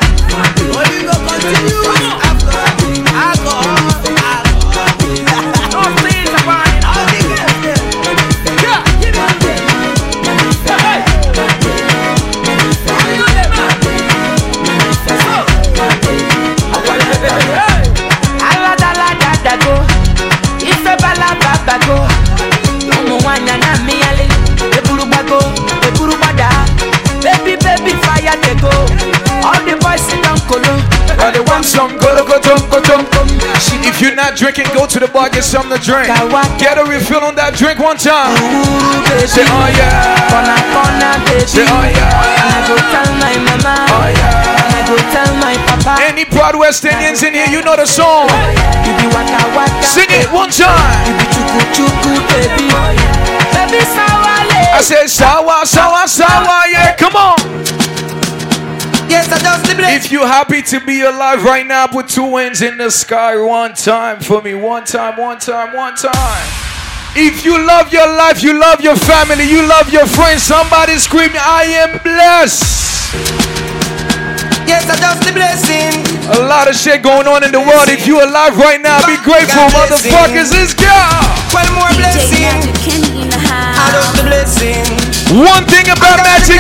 You're 34.33 34.49
not 34.49 34.55
drinking, 34.55 34.73
go 34.73 34.87
to 34.89 34.97
the 34.97 35.05
bar, 35.13 35.29
get 35.29 35.43
something 35.45 35.69
to 35.69 35.77
drink. 35.77 36.09
Get 36.57 36.81
a 36.81 36.83
refill 36.89 37.21
on 37.21 37.37
that 37.37 37.53
drink 37.53 37.77
one 37.77 38.01
time. 38.01 38.33
Say, 39.29 39.45
oh 39.45 39.69
yeah. 39.77 40.17
Corner, 40.25 40.57
corner, 40.73 41.13
baby. 41.29 41.45
Say, 41.45 41.61
oh 41.69 41.85
yeah. 41.85 42.17
Oh, 42.17 42.41
and 42.41 42.49
I 42.49 42.59
go 42.65 42.73
tell 42.89 43.09
my 43.21 43.33
mama. 43.45 43.73
Oh 43.93 44.09
yeah. 44.09 44.57
And 44.57 44.73
I 44.73 44.81
go 44.89 44.97
tell 45.13 45.29
my 45.37 45.53
papa. 45.69 46.01
Any 46.01 46.25
proud 46.25 46.57
West 46.57 46.81
Indians 46.81 47.21
in 47.21 47.37
here, 47.37 47.45
you 47.45 47.61
know 47.61 47.77
the 47.77 47.85
song. 47.85 48.25
Oh, 48.25 48.81
you 48.81 48.97
be 48.97 49.05
waka 49.13 49.37
waka. 49.53 49.85
Sing 49.85 50.09
it 50.09 50.25
one 50.33 50.49
time. 50.49 50.73
You 51.05 51.13
be 51.13 51.25
chuku 51.29 51.61
chuku, 51.77 52.11
baby. 52.33 52.73
Oh, 52.73 52.89
baby, 53.53 53.85
sawale. 53.85 54.73
I 54.73 54.81
said, 54.81 55.13
sawa, 55.13 55.61
sawa, 55.61 56.09
sawa, 56.09 56.65
yeah, 56.73 56.97
come 56.97 57.13
on. 57.13 57.37
Yes, 59.13 59.29
I 59.29 59.37
just 59.37 59.69
the 59.69 59.77
If 59.93 60.11
you're 60.11 60.25
happy 60.25 60.63
to 60.73 60.81
be 60.81 61.01
alive 61.05 61.45
right 61.45 61.67
now, 61.67 61.85
put 61.85 62.09
two 62.09 62.35
hands 62.35 62.63
in 62.63 62.81
the 62.81 62.89
sky 62.89 63.37
one 63.37 63.75
time 63.75 64.19
for 64.19 64.41
me. 64.41 64.55
One 64.55 64.85
time, 64.85 65.21
one 65.21 65.37
time, 65.37 65.69
one 65.77 65.93
time. 65.93 66.47
If 67.13 67.45
you 67.45 67.61
love 67.61 67.93
your 67.93 68.09
life, 68.09 68.41
you 68.41 68.57
love 68.57 68.81
your 68.81 68.95
family, 68.97 69.45
you 69.45 69.61
love 69.69 69.93
your 69.93 70.07
friends, 70.07 70.41
somebody 70.41 70.97
scream, 70.97 71.29
I 71.37 71.85
am 71.85 72.01
blessed. 72.01 73.13
Yes, 74.65 74.89
I 74.89 74.97
just 74.97 75.21
the 75.21 75.33
blessing. 75.37 75.93
A 76.33 76.49
lot 76.49 76.65
of 76.65 76.73
shit 76.73 77.05
going 77.05 77.29
on 77.29 77.45
in 77.45 77.51
the 77.53 77.61
world. 77.61 77.93
If 77.93 78.09
you 78.09 78.17
alive 78.17 78.57
right 78.57 78.81
now, 78.81 78.97
be 79.05 79.21
grateful, 79.21 79.69
motherfuckers. 79.77 80.49
Let's 80.49 80.73
go. 80.73 80.89
One 81.53 81.69
more 81.77 81.93
blessing. 82.01 82.49
I 82.49 83.85
just 83.93 84.17
the 84.17 84.25
blessing. 84.25 85.13
One 85.33 85.65
thing 85.65 85.89
about 85.89 86.21
Magic 86.21 86.52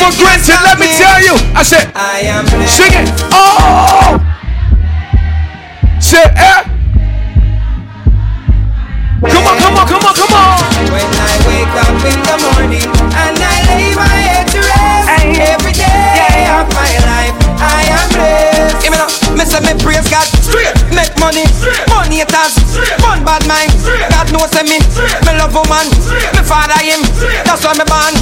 for 0.00 0.12
granted. 0.20 0.58
Let 0.64 0.78
me 0.78 0.88
tell 0.96 1.18
you. 1.22 1.34
I 1.56 1.62
said, 1.62 1.90
I 1.94 2.20
am 2.28 2.46
sing 2.68 2.92
it. 2.92 3.08
Oh, 3.32 4.20
say 6.00 6.24
eh. 6.36 6.62
Come 9.26 9.46
on, 9.48 9.56
come 9.58 9.74
on, 9.76 9.86
come 9.88 10.04
on, 10.04 10.14
come 10.14 10.32
on. 10.36 10.60
When 10.92 11.08
I 11.16 11.32
wake 11.48 11.74
up 11.80 11.96
in 12.04 12.20
the 12.20 12.36
morning 12.46 12.84
and 13.16 13.36
I 13.40 13.56
lay 13.72 13.94
my 13.96 14.06
head 14.06 14.46
to 14.52 14.60
rest, 14.60 15.08
every 15.40 15.72
day 15.72 16.46
of 16.52 16.68
my 16.76 16.92
life 17.00 17.34
I 17.58 17.80
am 17.90 18.06
blessed. 18.12 18.82
Give 18.84 18.92
me 18.92 18.98
now, 19.00 19.08
me 19.34 19.44
say 19.44 19.60
me 19.64 19.72
praise 19.82 20.06
God, 20.08 20.28
money, 21.26 21.46
money 21.90 22.22
it 22.22 22.30
has, 22.30 22.54
fun 23.02 23.26
bad 23.26 23.42
mind. 23.50 23.74
God 24.14 24.30
knows 24.30 24.46
say 24.54 24.62
me, 24.62 24.78
me 25.26 25.32
love 25.34 25.50
woman, 25.50 25.90
me 26.38 26.42
father 26.46 26.78
him, 26.78 27.02
that's 27.42 27.66
why 27.66 27.74
me 27.74 27.82
born. 27.90 28.14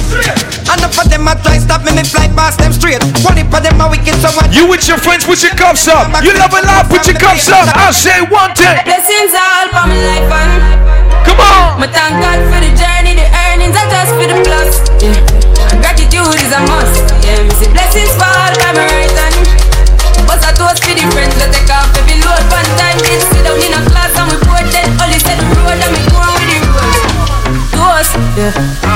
And 0.65 0.81
enough 0.81 0.97
of 0.97 1.05
them 1.13 1.29
a 1.29 1.37
try 1.37 1.61
stop 1.61 1.85
me, 1.85 1.93
me 1.93 2.01
fly 2.01 2.25
past 2.33 2.57
them 2.57 2.73
straight. 2.73 3.05
One 3.21 3.37
of 3.37 3.61
them 3.61 3.77
a 3.77 3.85
wicked, 3.85 4.17
so 4.17 4.33
what? 4.33 4.49
You 4.49 4.65
with 4.65 4.89
your 4.89 4.97
friends, 4.97 5.21
put 5.21 5.45
your 5.45 5.53
cups 5.53 5.85
up. 5.85 6.09
You 6.25 6.33
love 6.33 6.57
a 6.57 6.65
lot, 6.65 6.89
put 6.89 7.05
your 7.05 7.21
cups 7.21 7.45
up. 7.53 7.69
I'll 7.77 7.93
say 7.93 8.25
one 8.25 8.57
thing. 8.57 8.73
Blessings 8.81 9.37
all 9.37 9.69
for 9.69 9.85
my 9.85 9.97
life 10.01 10.31
and 10.41 11.05
Come 11.29 11.41
on. 11.45 11.81
Me 11.81 11.87
thank 11.93 12.17
God 12.17 12.41
for 12.49 12.57
the 12.57 12.73
journey, 12.73 13.13
the 13.21 13.27
earnings 13.45 13.77
are 13.77 13.89
just 13.93 14.17
for 14.17 14.25
the 14.25 14.37
plus. 14.41 14.81
Yeah. 14.97 15.13
Gratitude 15.77 16.41
is 16.41 16.49
a 16.49 16.61
must. 16.65 17.05
Yeah, 17.21 17.45
me 17.45 17.53
see 17.61 17.69
blessings 17.69 18.13
fall 18.17 18.49
by 18.57 18.73
my 18.73 18.85
right 18.89 19.13
hand 19.13 19.64
close 20.65 20.81
to 20.81 20.97
the 20.97 21.05
friends 21.13 21.37
that 21.37 21.53
take 21.53 21.69
off 21.69 21.93
every 21.93 22.17
load. 22.25 22.41
One 22.49 22.65
time 22.81 22.97
sit 22.97 23.45
down 23.45 23.61
in 23.61 23.69
a 23.77 23.81
class 23.85 24.17
and 24.17 24.25
we 24.33 25.17
said 25.21 25.37
the 25.37 25.45
road 25.61 25.77
and 25.77 25.93
we 25.93 26.01
with 26.01 26.49
the 26.49 26.65
road. 26.73 27.05
Yeah. 28.35 28.51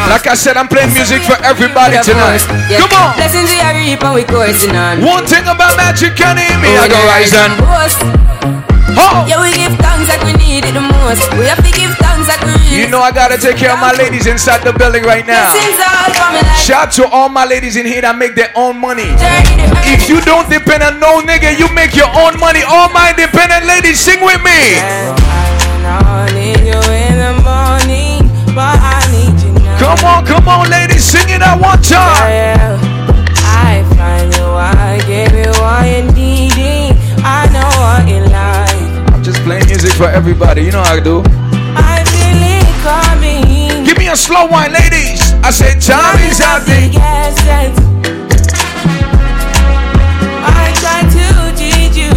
Like 0.09 0.25
I 0.25 0.33
said, 0.33 0.57
I'm 0.57 0.67
playing 0.67 0.91
music 0.97 1.21
for 1.21 1.37
everybody 1.45 2.01
tonight. 2.01 2.41
Yeah. 2.67 2.81
Come 2.81 2.91
on. 2.97 3.13
Blessings 3.15 3.53
we 3.53 3.61
are 3.61 3.77
reaping, 3.77 4.13
we 4.17 4.25
coursing 4.25 4.73
on. 4.73 5.05
One 5.05 5.29
thing 5.29 5.45
about 5.45 5.77
magic 5.77 6.17
can 6.17 6.41
hear 6.41 6.57
me, 6.57 6.73
I 6.73 6.89
go 6.89 6.97
rise 7.05 7.37
and. 7.37 7.53
Oh. 8.99 9.23
Yeah, 9.29 9.39
we 9.39 9.53
give 9.53 9.77
thanks 9.77 10.09
like 10.09 10.25
we 10.25 10.33
need 10.41 10.65
it 10.65 10.73
the 10.73 10.81
most. 10.81 11.21
We 11.37 11.45
have 11.45 11.61
to 11.61 11.71
give 11.71 11.88
Toast. 12.85 12.91
know 12.91 13.01
I 13.01 13.11
gotta 13.11 13.37
take 13.37 13.57
care 13.57 13.71
of 13.73 13.79
my 13.79 13.91
ladies 13.93 14.27
inside 14.27 14.63
the 14.63 14.73
building 14.73 15.03
right 15.03 15.25
now. 15.25 15.51
Shout 16.55 16.91
to 16.93 17.07
all 17.07 17.29
my 17.29 17.45
ladies 17.45 17.75
in 17.75 17.85
here 17.85 18.01
that 18.01 18.17
make 18.17 18.35
their 18.35 18.51
own 18.55 18.77
money. 18.77 19.09
If 19.89 20.07
you 20.09 20.21
don't 20.21 20.49
depend 20.49 20.83
on 20.83 20.99
no 20.99 21.21
nigga, 21.21 21.57
you 21.57 21.67
make 21.73 21.95
your 21.95 22.09
own 22.13 22.39
money. 22.39 22.61
All 22.63 22.89
my 22.89 23.11
independent 23.11 23.65
ladies, 23.65 23.99
sing 23.99 24.21
with 24.21 24.41
me. 24.43 24.79
Come 29.79 30.03
on, 30.05 30.25
come 30.25 30.47
on, 30.47 30.69
ladies, 30.69 31.03
sing 31.03 31.29
it 31.29 31.41
at 31.41 31.55
one 31.59 31.81
time. 31.81 32.79
I 33.43 33.83
find 33.95 34.29
you, 34.35 34.45
I 34.45 34.99
give 35.07 35.33
you 35.33 35.51
what 35.59 35.87
you 35.87 36.03
needing. 36.13 36.95
I 37.23 37.47
know 37.51 37.69
what 37.81 38.07
you 38.07 38.21
like. 38.29 39.13
I'm 39.13 39.23
just 39.23 39.39
playing 39.41 39.65
music 39.67 39.91
for 39.93 40.07
everybody. 40.07 40.63
You 40.63 40.71
know 40.71 40.83
how 40.83 40.95
I 40.95 40.99
do. 40.99 41.23
Slow 44.19 44.45
one, 44.47 44.71
ladies. 44.73 45.33
I 45.47 45.51
said, 45.51 45.77
is 45.77 46.41
out 46.41 46.61
there. 46.67 46.91
I 50.43 50.75
try 50.81 50.99
to 51.07 51.25
teach 51.55 51.95
you, 51.95 52.11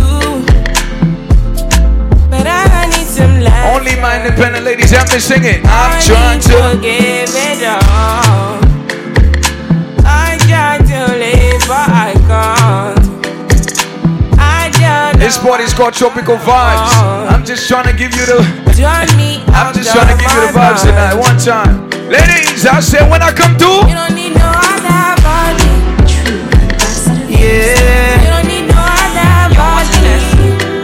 but 2.28 2.46
I 2.46 2.90
need 2.90 3.06
some 3.06 3.40
love. 3.40 3.76
Only 3.76 3.94
my 4.00 4.18
independent 4.18 4.64
ladies 4.64 4.90
help 4.90 5.08
me 5.12 5.20
sing 5.20 5.44
it. 5.44 5.62
I'm 5.64 6.02
trying 6.02 6.40
to. 6.50 6.80
give 6.82 7.30
it 7.30 7.62
all. 7.70 8.58
I 10.04 10.36
try 10.50 10.78
to 10.82 11.00
live, 11.22 11.62
but 11.70 11.88
I 11.88 12.12
can't. 12.26 13.12
I 14.38 15.16
This 15.18 15.38
party's 15.38 15.72
called 15.72 15.94
Tropical 15.94 16.36
Vibes. 16.36 17.30
I'm 17.30 17.44
just 17.44 17.68
trying 17.68 17.86
to 17.86 17.96
give 17.96 18.12
you 18.16 18.26
the. 18.26 18.62
Join 18.74 19.06
me. 19.16 19.44
I'm 19.54 19.72
just 19.74 19.92
trying 19.92 20.08
to 20.08 20.20
give 20.20 20.32
you 20.32 20.40
the 20.46 20.52
vibes 20.52 20.82
tonight. 20.82 21.14
One 21.14 21.38
time, 21.38 21.91
ladies. 22.12 22.66
I 22.68 22.80
say 22.80 23.00
when 23.08 23.22
I 23.22 23.32
come 23.32 23.56
through. 23.56 23.88
You 23.88 23.96
don't 23.96 24.14
need 24.14 24.36
no 24.36 24.44
other 24.44 25.16
body. 25.24 25.72
Yeah. 27.32 28.20
You 28.20 28.30
don't 28.30 28.46
need 28.46 28.68
no 28.68 28.76
other 28.78 29.56
body. 29.56 30.12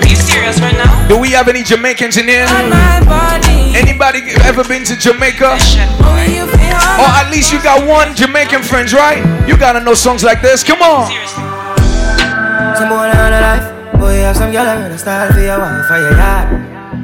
Are 0.00 0.08
you 0.08 0.16
serious 0.16 0.58
right 0.64 0.74
now? 0.74 0.88
Do 1.08 1.20
we 1.20 1.30
have 1.36 1.48
any 1.48 1.62
Jamaicans 1.62 2.16
in 2.16 2.26
here? 2.26 2.48
Anybody 3.76 4.20
ever 4.48 4.64
been 4.64 4.82
to 4.88 4.96
Jamaica? 4.96 5.54
Only 6.00 6.40
you 6.40 6.46
feel 6.48 6.80
Or 6.98 7.08
at 7.20 7.28
least 7.30 7.52
you 7.52 7.62
got 7.62 7.86
one 7.86 8.16
Jamaican 8.16 8.62
friends, 8.64 8.92
right? 8.92 9.20
You 9.46 9.56
gotta 9.56 9.80
know 9.80 9.94
songs 9.94 10.24
like 10.24 10.40
this. 10.40 10.64
Come 10.64 10.80
on. 10.82 11.06
Some 12.76 12.88
boy 12.88 13.10
on 13.10 13.32
a 13.32 13.40
life, 13.40 13.66
boy 13.98 14.22
have 14.22 14.36
some 14.36 14.50
girl 14.52 14.64
around 14.64 14.90
a 14.90 14.98
style 14.98 15.32
for 15.32 15.40
your 15.40 15.58
wife 15.58 15.86
for 15.86 15.98
your 15.98 16.12
yard. 16.12 16.48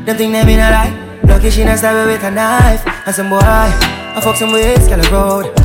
Them 0.06 0.16
think 0.16 0.32
they 0.32 0.44
mean 0.44 0.58
a 0.60 0.70
lie. 0.70 0.92
Lucky 1.24 1.50
she 1.50 1.64
not 1.64 1.78
stab 1.78 2.06
with 2.06 2.22
a 2.22 2.30
knife. 2.30 2.82
And 3.06 3.14
some 3.14 3.28
boy, 3.28 3.40
I 4.16 4.20
fuck 4.20 4.36
some 4.36 4.52
ways, 4.52 4.86
girl 4.86 5.02
road. 5.10 5.58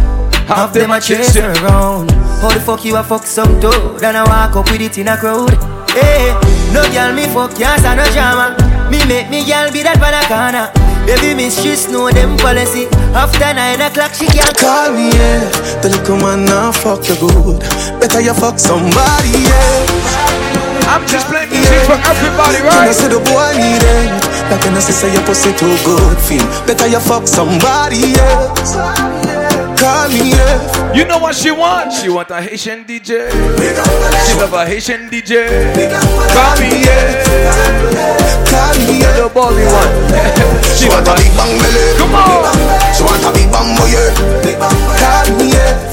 Half 0.47 0.73
them 0.73 0.89
a 0.89 0.99
chase 0.99 1.35
her 1.35 1.53
around. 1.61 2.09
How 2.41 2.49
the 2.49 2.59
fuck 2.59 2.83
you 2.83 2.95
a 2.97 3.03
fuck 3.03 3.23
some 3.23 3.59
dude? 3.59 4.01
And 4.01 4.17
I 4.17 4.23
walk 4.25 4.55
up 4.55 4.71
with 4.71 4.81
it 4.81 4.97
in 4.97 5.07
a 5.07 5.15
crowd. 5.15 5.53
Hey, 5.93 6.33
no 6.73 6.81
girl 6.91 7.13
me 7.13 7.25
fuck 7.29 7.53
can't 7.53 7.79
stand 7.79 8.01
no 8.01 8.05
drama. 8.09 8.57
Me 8.89 8.97
make 9.05 9.29
me 9.29 9.45
girl 9.45 9.71
be 9.71 9.83
that 9.83 9.99
banana. 10.01 10.73
Baby 11.05 11.35
mistress 11.35 11.89
know 11.89 12.09
them 12.09 12.37
policy. 12.37 12.87
After 13.13 13.53
nine 13.53 13.81
o'clock 13.81 14.15
she 14.15 14.25
can't 14.25 14.57
Call 14.57 14.93
me, 14.93 15.09
yeah. 15.13 15.45
The 15.85 15.89
little 15.89 16.17
man 16.17 16.45
now 16.45 16.71
fuck 16.71 17.07
you 17.07 17.15
good. 17.21 17.59
Better 18.01 18.21
you 18.21 18.33
fuck 18.33 18.57
somebody, 18.57 19.45
yeah. 19.45 20.48
I'm 20.89 21.05
just 21.07 21.27
playing 21.29 21.49
music 21.53 21.85
for 21.85 21.93
everybody, 22.01 22.59
When 22.65 22.73
I 22.73 22.89
right? 22.89 22.95
say 22.95 23.07
the 23.07 23.21
boy 23.21 23.49
need 23.61 23.77
it, 23.85 24.09
like 24.49 24.61
when 24.65 24.73
I 24.73 24.81
say 24.81 24.91
say 24.93 25.13
your 25.13 25.21
pussy 25.23 25.53
too 25.53 25.69
good, 25.85 26.17
feel 26.25 26.43
better 26.65 26.87
you 26.89 26.99
fuck 26.99 27.27
somebody 27.27 28.17
else. 28.17 28.73
Call 29.79 30.09
me, 30.09 30.33
yeah. 30.35 30.93
You 30.93 31.05
know 31.05 31.19
what 31.19 31.35
she 31.35 31.51
wants? 31.51 32.01
She 32.01 32.09
want 32.09 32.31
a 32.31 32.41
Haitian 32.41 32.83
DJ. 32.83 33.29
She 34.27 34.33
love 34.35 34.51
a 34.53 34.65
Haitian 34.65 35.07
DJ. 35.09 35.47
Call 36.33 36.53
me, 36.59 36.83
yeah. 36.83 37.23
Call 38.49 38.75
me, 38.83 38.99
yeah. 38.99 39.13
The 39.15 39.29
bally 39.31 39.63
one. 39.69 39.93
She 40.79 40.87
want 40.89 41.07
a 41.07 41.13
big 41.15 41.31
bang 41.37 41.53
belly. 41.59 41.85
Come 42.01 42.15
on. 42.15 42.43
She 42.97 43.03
want 43.03 43.23
a 43.23 43.31
big 43.31 43.47
bang 43.51 43.71
boy, 43.77 43.87
yeah. 43.87 44.59
Call 44.59 45.37
me, 45.37 45.53
yeah. 45.53 45.88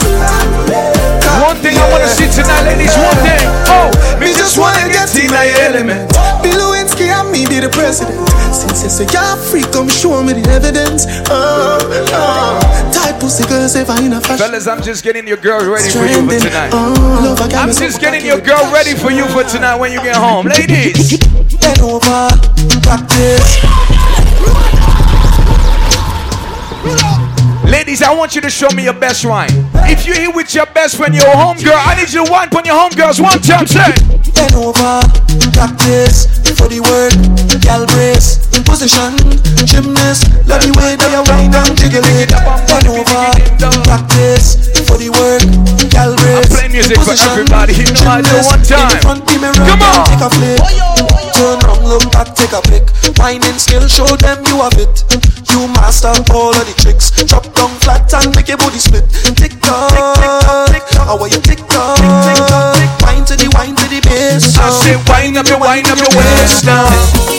One 1.42 1.56
thing 1.60 1.76
I 1.76 1.86
wanna 1.92 2.08
see 2.08 2.28
tonight, 2.32 2.64
ladies. 2.64 2.96
One 2.96 3.16
thing. 3.20 3.44
Oh, 3.68 3.92
me 4.18 4.32
just 4.32 4.56
wanna 4.56 4.88
get 4.88 5.12
in 5.16 5.30
my 5.30 5.46
element. 5.68 6.08
Bill 6.42 6.56
Lewinsky 6.56 7.12
and 7.12 7.30
me 7.30 7.46
be 7.46 7.60
the 7.60 7.68
president. 7.68 8.16
Since 8.54 8.82
you 8.84 8.88
say 8.88 9.06
you're 9.12 9.36
free, 9.36 9.64
come 9.72 9.88
show 9.88 10.22
me 10.22 10.32
the 10.32 10.48
evidence. 10.50 11.04
Uh, 11.28 11.78
uh. 12.12 12.92
Type 12.92 13.20
pussy 13.20 13.44
girls 13.48 13.76
ever 13.76 13.92
in 14.02 14.14
a 14.14 14.20
fashion. 14.20 14.46
Fellas, 14.46 14.66
I'm 14.66 14.82
just 14.82 15.04
getting 15.04 15.26
your 15.28 15.36
girl 15.36 15.60
ready 15.60 15.90
for 15.90 16.06
you 16.06 16.24
for 16.24 16.38
tonight. 16.40 16.72
I'm 16.72 17.72
just 17.72 18.00
getting 18.00 18.24
your 18.24 18.40
girl 18.40 18.64
ready 18.72 18.94
for 18.94 19.10
you 19.10 19.26
for 19.28 19.44
tonight 19.44 19.76
when 19.76 19.92
you 19.92 20.00
get 20.00 20.16
home. 20.16 20.46
Ladies. 20.46 21.18
Bend 21.60 21.80
over, 21.80 22.28
practice. 22.82 23.95
Ladies, 27.86 28.02
I 28.02 28.12
want 28.12 28.34
you 28.34 28.40
to 28.40 28.50
show 28.50 28.66
me 28.74 28.82
your 28.82 28.98
best 28.98 29.24
wine. 29.24 29.46
If 29.86 30.10
you're 30.10 30.18
here 30.18 30.34
with 30.34 30.50
your 30.58 30.66
best 30.74 30.96
friend, 30.98 31.14
your 31.14 31.30
home 31.30 31.54
girl, 31.62 31.78
I 31.78 31.94
need 31.94 32.10
you 32.10 32.26
to 32.26 32.32
wine 32.32 32.50
on 32.50 32.66
your 32.66 32.74
home 32.74 32.90
girls 32.98 33.22
one 33.22 33.38
time. 33.38 33.62
Say. 33.62 33.94
Bend 34.34 34.58
over, 34.58 35.06
practice 35.54 36.26
for 36.58 36.66
the 36.66 36.82
word. 36.82 37.14
Gal 37.62 37.86
brace, 37.94 38.42
in 38.58 38.66
position, 38.66 39.14
gymnast. 39.62 40.26
Love 40.50 40.66
the 40.66 40.74
way 40.74 40.98
that 40.98 41.10
you 41.14 41.22
wine 41.30 41.54
and 41.54 41.78
jiggle 41.78 42.02
it. 42.18 42.34
Bend 42.34 42.90
over, 42.90 43.22
practice 43.86 44.58
for 44.82 44.98
the 44.98 45.06
word. 45.14 45.46
Gal 45.86 46.10
brace, 46.18 46.50
play 46.50 46.66
music 46.66 46.98
for 46.98 47.14
everybody. 47.14 47.78
You 47.78 47.86
know 48.02 48.02
I 48.02 48.18
do 48.18 48.34
one 48.50 48.66
time. 48.66 48.98
In 48.98 48.98
front 48.98 49.22
the 49.30 49.38
mirror, 49.38 49.62
Come 49.62 49.86
on. 49.86 50.10
take 50.10 50.26
a 50.26 50.30
flick. 50.34 50.58
Turn 51.38 51.62
around, 51.62 51.86
look 51.86 52.02
back, 52.10 52.34
take 52.34 52.50
a 52.50 52.58
pic. 52.66 52.82
Winding 53.26 53.58
skill, 53.58 53.88
show 53.88 54.06
them 54.06 54.38
you 54.46 54.62
have 54.62 54.78
it. 54.78 55.02
You 55.50 55.66
master 55.74 56.14
all 56.32 56.54
of 56.54 56.62
the 56.62 56.74
tricks. 56.78 57.10
Drop 57.26 57.42
down 57.54 57.70
flat 57.82 58.14
and 58.14 58.32
make 58.36 58.46
your 58.46 58.56
body 58.56 58.78
split. 58.78 59.02
Tick 59.34 59.50
tock, 59.60 59.90
how 60.94 61.18
are 61.18 61.26
you 61.26 61.40
tick 61.40 61.58
tock? 61.66 61.98
Wine 63.02 63.24
to 63.24 63.34
the 63.34 63.50
wine 63.52 63.74
to 63.74 63.88
the 63.90 64.00
bass. 64.06 64.56
I 64.56 64.70
say 64.70 64.94
wind 65.10 65.38
up 65.38 65.48
your 65.48 65.58
wind 65.58 65.88
up 65.88 65.98
your 65.98 66.14
waist 66.14 66.66
now. 66.66 67.35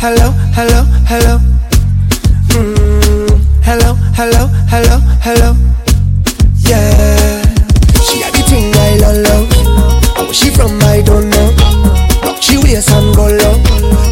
Hello, 0.00 0.30
hello, 0.54 0.84
hello. 1.06 1.38
Mm, 2.54 3.28
hello, 3.62 3.94
hello, 4.14 4.46
hello, 4.70 4.98
hello. 5.20 5.56
Yeah. 6.62 7.42
She 8.06 8.20
had 8.22 8.32
the 8.32 8.42
thing 8.48 8.72
I 8.76 8.96
love, 9.02 9.18
love. 9.26 10.26
Where 10.26 10.32
she 10.32 10.50
from, 10.50 10.78
I 10.82 11.02
don't 11.02 11.28
know. 11.30 11.50
She 12.40 12.58
waist 12.58 12.90
and 12.90 13.14
go 13.16 13.26
low. 13.26 13.58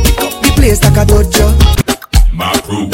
Pick 0.02 0.20
up 0.20 0.34
the 0.42 0.52
place 0.56 0.82
like 0.82 0.96
a 0.96 1.04
dojo. 1.06 1.54
My 2.32 2.52
crew, 2.62 2.88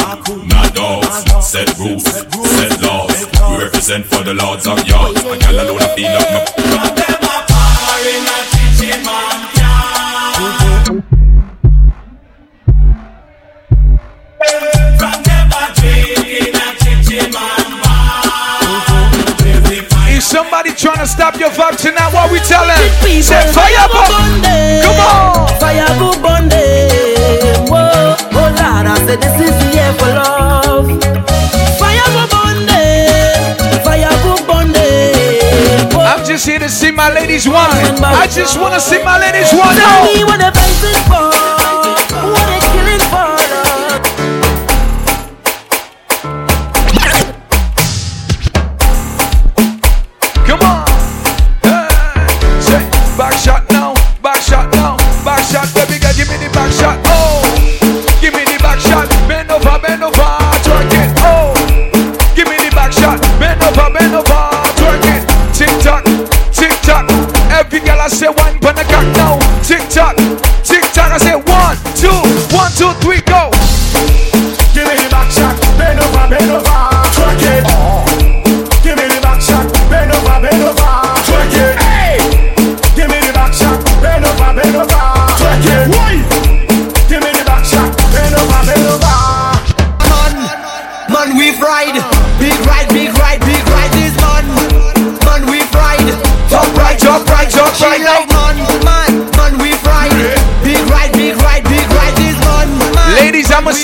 my 0.47 0.69
dogs, 0.75 1.47
set 1.47 1.77
rules, 1.79 2.05
set 2.05 2.83
laws. 2.83 3.27
We 3.51 3.65
represent 3.65 4.05
for 4.07 4.23
the 4.23 4.35
lords 4.35 4.67
of 4.67 4.87
yards. 4.87 5.19
A 5.21 5.39
gal 5.39 5.55
alone, 5.55 5.81
I 5.81 5.97
feel 5.97 6.13
like 6.13 6.31
my. 6.31 6.42
Just 36.33 36.47
here 36.47 36.59
to 36.59 36.69
see 36.69 36.91
my 36.91 37.13
ladies 37.13 37.47
wine. 37.47 38.01
I 38.01 38.27
just 38.27 38.59
want 38.59 38.73
to 38.73 38.81
see 38.81 39.03
my 39.05 39.19
ladies 39.21 39.53
wine. 39.53 39.77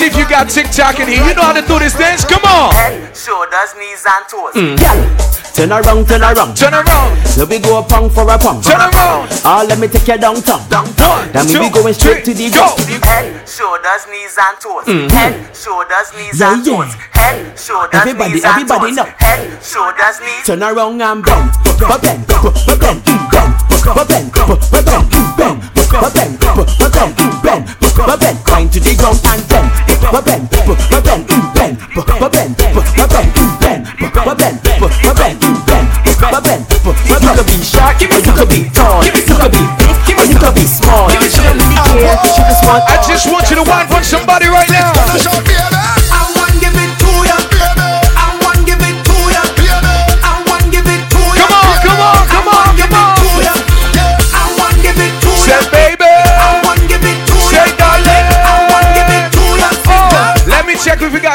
If 0.09 0.17
you 0.17 0.25
got 0.27 0.49
TikTok 0.49 0.99
in 0.99 1.07
here. 1.07 1.23
You 1.23 1.33
know 1.35 1.43
how 1.45 1.53
to 1.53 1.61
do 1.61 1.77
this 1.79 1.93
dance? 1.93 2.25
Come 2.25 2.41
on. 2.43 2.73
Head, 2.73 3.15
shoulders, 3.15 3.71
knees, 3.77 4.03
and 4.09 4.25
toes. 4.25 4.53
Girl, 4.57 4.99
turn 5.53 5.71
around, 5.71 6.07
turn 6.09 6.23
around. 6.25 6.57
Turn 6.57 6.73
around. 6.73 7.13
Let 7.37 7.47
me 7.49 7.59
go 7.59 7.79
a 7.79 7.83
pound 7.83 8.11
for 8.11 8.25
a 8.25 8.37
pound. 8.37 8.63
Turn 8.63 8.81
around. 8.81 9.29
Ah, 9.45 9.63
let 9.67 9.77
me 9.77 9.87
take 9.87 10.07
you 10.07 10.17
downtown. 10.17 10.61
One, 10.73 11.31
Then 11.31 11.45
we 11.47 11.69
be 11.69 11.69
going 11.69 11.93
straight 11.93 12.25
to 12.25 12.33
the 12.33 12.49
go. 12.49 12.73
Head, 13.05 13.47
shoulders, 13.47 14.03
knees, 14.09 14.35
and 14.37 14.57
toes. 14.59 14.85
Mhm. 14.89 15.11
Head, 15.11 15.33
shoulders, 15.55 16.09
knees, 16.17 16.39
Yeah, 16.39 16.53
and 16.53 16.65
yeah. 16.65 16.73
toes. 16.73 16.93
Head, 17.13 17.59
shoulders, 17.59 18.01
Everybody, 18.01 18.33
knees, 18.33 18.45
everybody 18.45 18.87
and 18.87 18.95
know. 18.97 19.03
toes. 19.05 19.13
Head, 19.19 19.63
shoulders, 19.63 20.17
knees. 20.25 20.45
Turn 20.45 20.63
around 20.63 21.01
and 21.01 21.23
bend, 21.23 21.51
but 21.79 22.01
bend, 22.01 22.25
but 22.27 22.79
bend, 22.81 22.81
bend, 22.81 23.03
but 23.05 23.29
bend, 23.29 23.55
but 23.85 24.07
bend, 24.09 24.31
bend, 24.33 24.57
but 24.71 24.85
bend, 24.85 25.09
but 25.29 25.33
bend, 25.37 25.37
bend, 25.37 25.59
but 25.91 26.13
bend, 26.13 26.39
grind 28.59 28.71
to 28.73 28.79
the 28.79 28.95
ground 28.95 29.19
and 29.31 29.41
bend, 29.47 29.71
but 30.11 30.25
bend, 30.25 30.43
but 30.67 31.03
bend, 31.03 31.23
bend, 31.55 31.77
but 31.95 32.31
bend, 32.31 32.55
but 32.57 33.07
bend, 33.07 33.31
bend, 33.59 33.83
but 34.03 34.35
bend, 34.35 34.59
but 34.79 35.15
bend, 35.15 35.39
bend, 35.63 35.87
but 36.19 36.43
bend, 36.43 36.63
but 36.83 36.95
you 37.07 37.15
could 37.15 37.47
be 37.47 37.55
sharp, 37.63 38.01
you 38.01 38.07
could 38.09 38.49
be 38.49 38.69
tall, 38.75 39.03
you 39.05 39.11
could 39.15 39.51
be 39.51 39.63
big, 39.79 40.17
or 40.19 40.25
you 40.27 40.37
could 40.37 40.55
be 40.55 40.65
small. 40.67 41.07
You 41.11 41.19
don't 41.23 41.55
really 41.55 41.79
care, 41.87 42.19
you 42.19 42.31
just 42.35 42.65
want. 42.67 42.83
I 42.83 42.99
just 43.07 43.31
want 43.31 43.49
you 43.49 43.55
to 43.57 43.63
wine 43.63 43.87
for 43.87 44.03
somebody 44.03 44.47
right 44.47 44.69
now. 44.69 45.68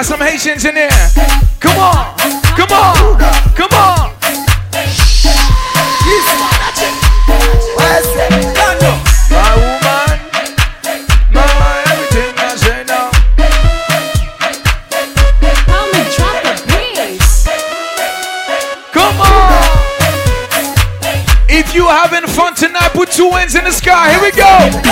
Some 0.04 0.20
Haitians 0.20 0.66
in 0.66 0.74
there. 0.74 0.90
Come 1.60 1.78
on, 1.78 2.14
come 2.56 2.70
on, 2.72 3.18
come 3.56 3.72
on. 3.72 4.10
If 21.48 21.74
you 21.74 21.86
having 21.86 22.28
fun 22.28 22.54
tonight, 22.54 22.90
put 22.92 23.10
two 23.10 23.30
hands 23.30 23.54
in 23.54 23.64
the 23.64 23.72
sky. 23.72 24.12
Here 24.12 24.20
we 24.20 24.32
go. 24.32 24.83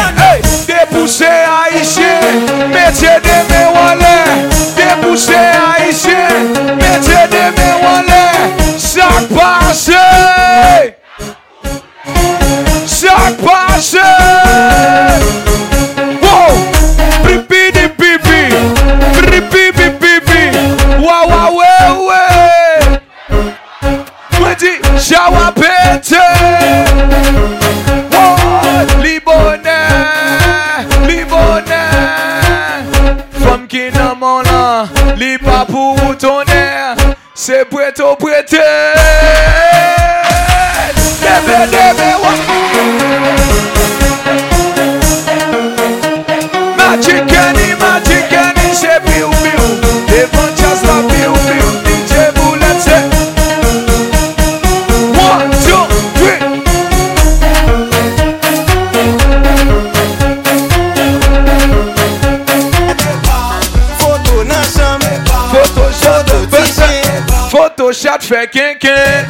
te 68.22 68.28
fè 68.28 68.46
kenken 68.48 69.26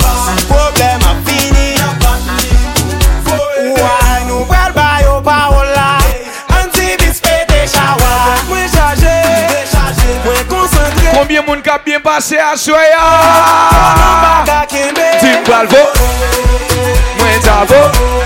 Problem 0.48 1.00
a 1.06 1.14
fini. 1.24 1.74
Ouwa 3.32 3.92
nou 4.26 4.44
bel 4.48 4.72
bayo 4.76 5.20
parola 5.24 5.98
An 6.56 6.70
ti 6.74 6.96
bispete 7.00 7.66
chawa. 7.72 8.10
Mwen 8.48 8.68
chaje. 8.72 9.14
Mwen 10.24 10.44
konsentre 10.48 11.14
Kombye 11.14 11.40
moun 11.46 11.62
kap 11.62 11.84
bien 11.84 12.02
pase 12.02 12.40
a 12.40 12.56
soya? 12.56 13.06
Ti 15.20 15.36
mbal 15.40 15.66
vo 15.72 15.86
Mwen 17.18 17.40
tavo. 17.42 18.21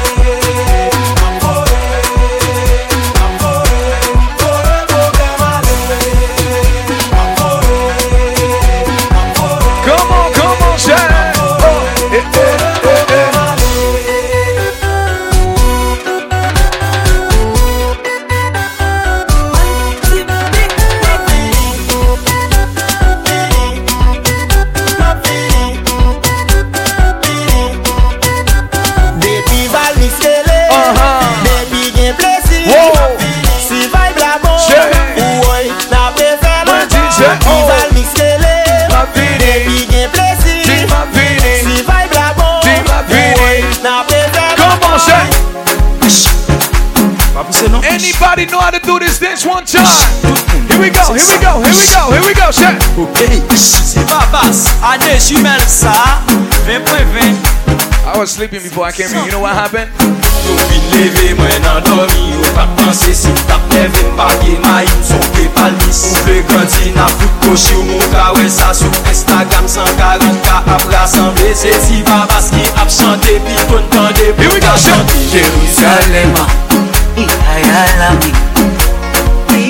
Se 53.57 54.01
babas, 54.05 54.66
ade 54.83 55.19
jimel 55.19 55.61
sa 55.66 56.21
20.20 56.66 57.37
I 58.07 58.19
was 58.19 58.31
sleeping 58.31 58.62
before 58.62 58.85
I 58.87 58.92
came 58.92 59.09
here, 59.11 59.25
you 59.25 59.31
know 59.33 59.40
what 59.40 59.55
happened? 59.55 59.90
Yo 60.47 60.55
vin 60.71 60.83
leve 60.92 61.35
mwen 61.35 61.62
nan 61.62 61.83
dormi, 61.83 62.31
Yo 62.31 62.42
pat 62.55 62.69
panse 62.79 63.14
si 63.14 63.33
tap 63.49 63.61
leve 63.73 64.03
Pake 64.19 64.59
ma 64.62 64.83
im 64.83 65.03
son 65.03 65.23
ke 65.35 65.47
palmis. 65.55 66.03
Ou 66.07 66.23
ve 66.27 66.42
grandi 66.47 66.92
na 66.95 67.07
fout 67.09 67.33
koshi 67.45 67.75
Ou 67.75 67.83
moun 67.83 68.07
ka 68.14 68.33
we 68.37 68.49
sa 68.49 68.73
sou 68.75 68.90
Instagram 69.11 69.66
140 69.66 70.42
ka 70.47 70.62
ap 70.77 70.87
rassemble 70.92 71.55
Se 71.55 71.73
beze 71.73 71.83
Si 71.87 72.03
babas 72.07 72.51
ki 72.55 72.62
ap 72.79 72.90
chante. 72.90 73.38
Pi 73.47 73.57
ton 73.71 73.83
tande 73.90 74.23
de 74.23 74.35
pou 74.38 74.62
ka 74.62 74.77
chante 74.79 75.19
Jeruzalema, 75.33 76.47
i 77.19 77.27
ayala 77.57 78.14
mi 78.21 78.31
Pi 79.51 79.66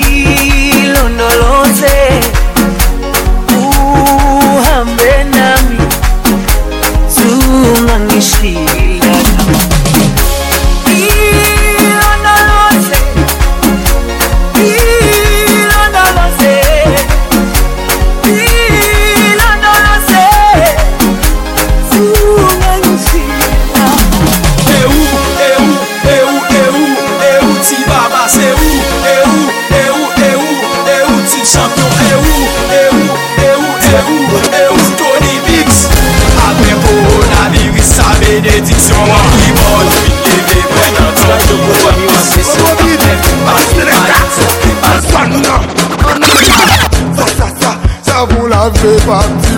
party 49.06 49.54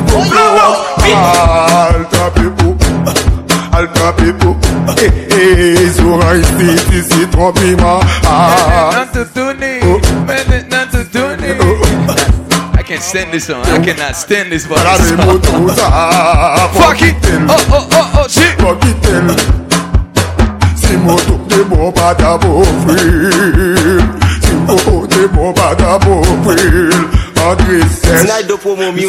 Alta 1.08 2.24
people, 2.36 2.76
alta 3.72 4.12
people 4.18 4.54
I 12.76 12.82
can't 12.84 13.02
stand 13.02 13.32
this 13.32 13.46
song, 13.46 13.64
I 13.64 13.82
cannot 13.84 14.16
stand 14.16 14.52
this 14.52 14.66
voice. 14.66 14.78
Fuck 14.78 15.00
it, 17.02 17.16
oh 17.48 17.66
oh 17.70 17.88
oh 17.92 18.12
oh 18.14 18.28
shit. 18.28 18.58
Fuck 18.58 18.84
it. 18.84 18.98
Si 20.76 20.94
de 20.94 21.64
bo 21.64 21.90
bada 21.92 22.38
bo 22.38 22.64
Si 24.42 24.54
de 25.16 25.28
bo 25.28 25.52
bada 25.52 25.98
bo 25.98 27.17
always 27.46 27.90
sex 28.00 28.26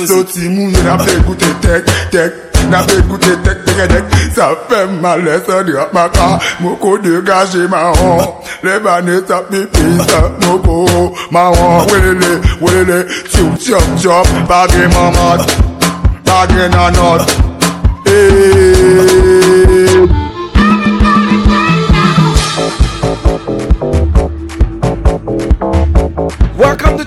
Soti 0.09 0.49
moun 0.49 0.71
nan 0.73 0.93
apè 0.95 1.17
goutè 1.25 1.49
tek, 1.63 1.89
tek 2.13 2.31
Nan 2.69 2.81
apè 2.81 2.97
goutè 3.09 3.35
tek, 3.45 3.63
tek, 3.65 3.93
tek 3.93 4.17
Sa 4.35 4.49
fè 4.69 4.83
malè, 5.03 5.39
sa 5.47 5.61
drap 5.67 5.93
maka 5.95 6.29
Moko 6.63 6.97
degaje 7.03 7.67
ma 7.71 7.89
an 7.91 8.25
Le 8.65 8.79
banè 8.85 9.19
sa 9.27 9.41
pipi, 9.49 9.87
sa 10.09 10.21
moko 10.45 11.09
Ma 11.31 11.47
an, 11.49 11.87
wèlele, 11.91 12.39
wèlele 12.61 13.01
Chou, 13.31 13.55
chop, 13.63 13.89
chop 14.03 14.35
Bagè 14.49 14.87
mamat, 14.95 15.57
bagè 16.27 16.69
nanot 16.75 17.37
Eee 18.09 19.63
eh. 19.63 19.68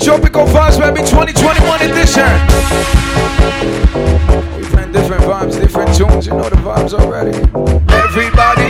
Tropical 0.02 0.46
Vibes, 0.46 0.80
baby, 0.80 1.06
2021 1.06 1.82
edition. 1.82 2.26
We 4.58 4.64
playing 4.66 4.90
different 4.90 5.22
vibes, 5.22 5.60
different 5.60 5.94
tunes. 5.94 6.26
You 6.26 6.32
know 6.32 6.48
the 6.48 6.56
vibes 6.56 6.92
already. 6.92 7.30
Everybody, 7.86 8.66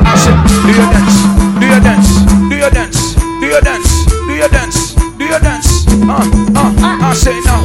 I 0.00 0.16
said, 0.16 0.40
do 0.64 0.72
your 0.72 0.88
dance, 0.88 1.20
do 1.60 1.66
your 1.68 1.80
dance, 1.84 2.24
do 2.48 2.56
your 2.56 2.70
dance, 2.70 3.14
do 3.40 3.46
your 3.46 3.60
dance, 3.60 4.06
do 4.08 4.32
your 4.32 4.48
dance, 4.48 4.94
do 5.18 5.24
your 5.26 5.40
dance. 5.40 5.86
Uh, 5.86 6.24
uh, 6.56 6.98
I 7.04 7.12
say 7.12 7.38
now. 7.44 7.60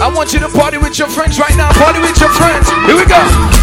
I 0.00 0.10
want 0.14 0.32
you 0.32 0.40
to 0.40 0.48
party 0.48 0.78
with 0.78 0.98
your 0.98 1.08
friends 1.08 1.38
right 1.38 1.54
now. 1.56 1.70
Party 1.72 2.00
with 2.00 2.18
your 2.18 2.30
friends. 2.30 2.66
Here 2.86 2.96
we 2.96 3.04
go. 3.04 3.53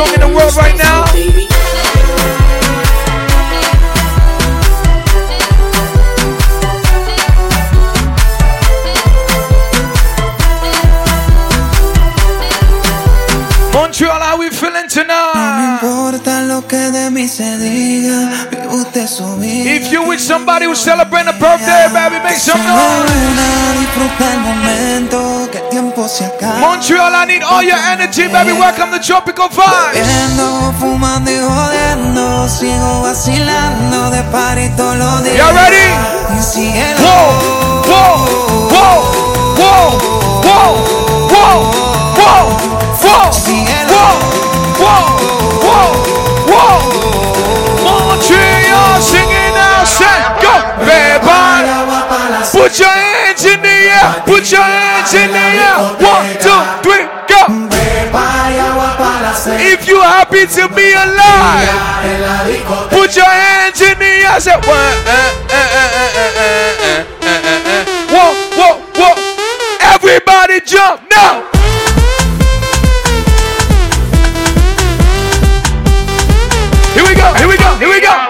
song 0.00 0.14
in 0.14 0.20
the 0.20 0.28
world 0.28 0.54
right 0.56 0.76
now. 0.78 1.04
Montreal, 13.74 14.20
how 14.20 14.38
we 14.38 14.48
feeling 14.50 14.88
tonight? 14.88 15.80
If 19.76 19.92
you 19.92 20.06
with 20.08 20.20
somebody 20.20 20.66
who 20.66 20.74
celebrates 20.74 21.09
Montreal, 26.80 27.12
I 27.12 27.26
need 27.26 27.42
all 27.42 27.62
your 27.62 27.76
energy, 27.76 28.24
baby. 28.32 28.56
Welcome 28.56 28.88
to 28.96 28.98
Tropical 29.04 29.52
Vibes. 29.52 29.92
Bebiendo, 29.92 30.72
fumando 30.80 31.30
y 31.30 31.36
jodiendo, 31.36 32.48
sigo 32.48 33.02
vacilando 33.02 34.08
de 34.08 34.22
party 34.32 34.70
todos 34.78 34.96
los. 34.96 35.20
You 35.28 35.44
ready? 35.52 35.92
Whoa, 36.96 37.36
whoa, 37.84 38.24
whoa, 38.72 38.96
whoa, 39.60 39.92
whoa, 40.40 40.72
whoa, 41.28 41.68
whoa, 42.16 42.48
whoa, 43.04 43.28
whoa, 43.92 44.16
whoa, 44.80 45.04
whoa, 45.60 45.92
whoa. 46.48 46.80
Montreal 47.84 49.02
singing 49.02 49.52
out, 49.52 49.84
set, 49.84 50.40
go, 50.40 50.56
beba. 50.86 51.99
Put 52.60 52.78
your 52.78 52.88
hands 52.88 53.42
in 53.46 53.62
the 53.62 53.68
air. 53.88 54.20
Put 54.26 54.52
your 54.52 54.60
hands 54.60 55.14
in 55.14 55.32
the 55.32 55.46
air. 55.64 55.80
One, 55.96 56.28
two, 56.44 56.60
three, 56.84 57.08
go. 57.24 57.40
If 59.64 59.88
you 59.88 59.98
happy 60.02 60.44
to 60.44 60.68
be 60.68 60.92
alive, 60.92 61.72
put 62.90 63.16
your 63.16 63.24
hands 63.24 63.80
in 63.80 63.98
the 63.98 64.04
air. 64.04 64.38
Say 64.40 64.52
one, 64.52 64.96
uh, 65.08 65.32
whoa, 68.12 68.34
whoa, 68.58 68.76
whoa. 68.92 69.14
Everybody 69.80 70.60
jump 70.60 71.00
now. 71.10 71.48
Here 76.92 77.04
we 77.08 77.14
go. 77.14 77.32
Here 77.40 77.48
we 77.48 77.56
go. 77.56 77.74
Here 77.78 77.88
we 77.88 78.00
go. 78.02 78.29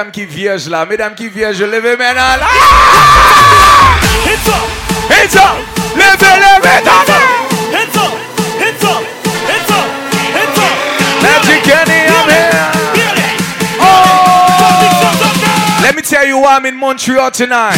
mesdames 0.00 0.12
qui 0.12 0.24
vierges 0.24 0.68
là? 0.68 0.86
Mesdames 0.86 1.14
qui 1.14 1.28
vierges, 1.28 1.60
levez 1.60 1.96
maintenant 1.96 2.36
là. 2.38 2.48
Up, 4.26 4.66
up! 5.36 5.58
Levez, 5.94 6.36
levez, 6.40 6.76
attendez! 6.78 7.12
hands 7.70 7.96
up, 7.96 8.12
hands 8.58 8.84
up, 8.84 9.04
hands 9.46 9.70
up, 9.70 9.86
hands 10.34 10.58
up. 10.58 10.74
Magic 11.22 11.62
Kenny, 11.62 12.00
I'm 12.08 12.28
here. 12.30 12.70
Oh! 13.78 13.86
Let 15.82 15.94
me 15.94 16.02
tell 16.02 16.26
you 16.26 16.38
why 16.38 16.56
I'm 16.56 16.64
in 16.64 16.76
Montreal 16.76 17.30
tonight. 17.30 17.76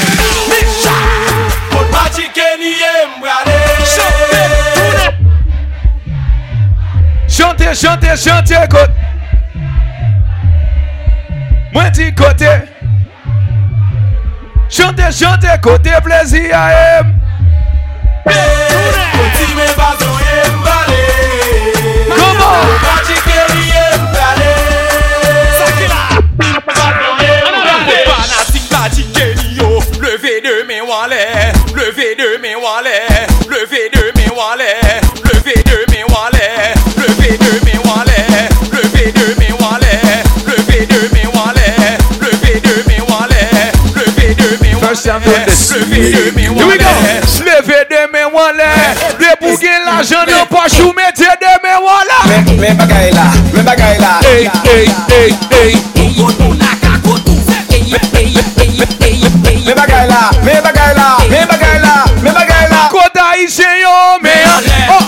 Magic 1.90 2.32
Kenny 2.34 2.74
in, 2.74 3.20
brother. 3.20 3.58
Chantez, 7.26 7.74
chantez, 7.74 8.16
chantez, 8.16 8.62
écoute. 8.62 8.91
pil 12.12 12.24
kote 12.24 12.68
Chante, 14.68 15.12
chante, 15.12 15.58
kote 15.60 16.00
plezi 16.02 16.52
a 16.52 16.70
em 16.72 17.14
Be, 18.24 18.32
konti 19.12 19.54
me 19.54 19.66
baton 19.76 20.18
em 20.44 20.62
bale 20.64 21.02
Koman 22.08 23.01
Christian 45.02 45.20
from 45.20 45.42
the 45.42 45.50
street. 45.50 46.14
Here 46.14 46.30
we 46.30 46.78
go. 46.78 46.86
Leve 47.42 47.86
de 47.90 48.06
men 48.12 48.30
wale. 48.30 48.70
Le 49.18 49.34
pou 49.40 49.56
gen 49.58 49.82
la 49.82 49.98
jen 50.06 50.30
yo 50.30 50.44
poch 50.46 50.78
ou 50.78 50.92
mette 50.94 51.26
de 51.42 51.54
men 51.64 51.82
wale. 51.82 52.18
Men 52.60 52.78
bagay 52.78 53.10
la, 53.10 53.24
men 53.50 53.64
bagay 53.66 53.98
la. 53.98 54.20
Ey, 54.30 54.46
ey, 54.70 54.86
ey, 55.10 55.34
ey. 55.58 55.74
Men 59.66 59.74
bagay 59.74 60.06
la, 60.06 60.30
men 60.44 60.62
bagay 60.62 60.94
la, 60.94 61.08
men 61.28 61.48
bagay 61.50 61.78
la, 61.82 61.94
men 62.22 62.34
bagay 62.38 62.68
la. 62.70 62.86
Koda 62.94 63.32
isye 63.42 63.80
yo 63.82 63.96
men. 64.22 64.70
Oh. 64.88 65.01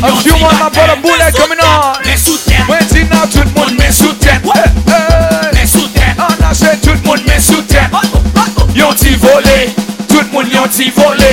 A 0.00 0.14
few 0.22 0.38
more 0.38 0.52
man 0.54 0.70
for 0.70 0.86
the 0.86 0.96
bullet 1.02 1.34
coming 1.34 1.58
on. 1.58 1.98
Mwen 2.68 2.84
ti 2.88 3.02
nou 3.08 3.26
tout 3.32 3.48
moun 3.56 3.74
men 3.78 3.92
sou 3.92 4.12
tèt 4.20 4.44
An 6.18 6.42
a 6.44 6.52
jè 6.52 6.74
tout 6.84 7.00
moun 7.06 7.22
men 7.26 7.40
sou 7.40 7.62
tèt 7.64 7.88
Yon 8.76 8.94
ti 8.94 9.16
vole 9.16 9.58
Tout 10.06 10.28
moun 10.32 10.50
yon 10.52 10.68
ti 10.68 10.90
vole 10.94 11.32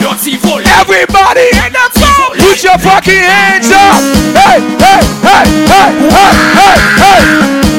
Yon 0.00 0.16
ti 0.22 0.38
vole 0.42 0.64
Everybody 0.80 1.50
in 1.60 1.72
the 1.76 1.86
pub 1.94 2.38
Put 2.38 2.64
your 2.64 2.78
fucking 2.78 3.14
hands 3.14 3.70
up. 3.70 4.00
Hey, 4.34 4.60
hey, 4.80 5.02
hey, 5.22 5.44
hey, 5.68 5.90
hey, 6.10 6.32
hey, 6.56 7.62
hey. 7.62 7.69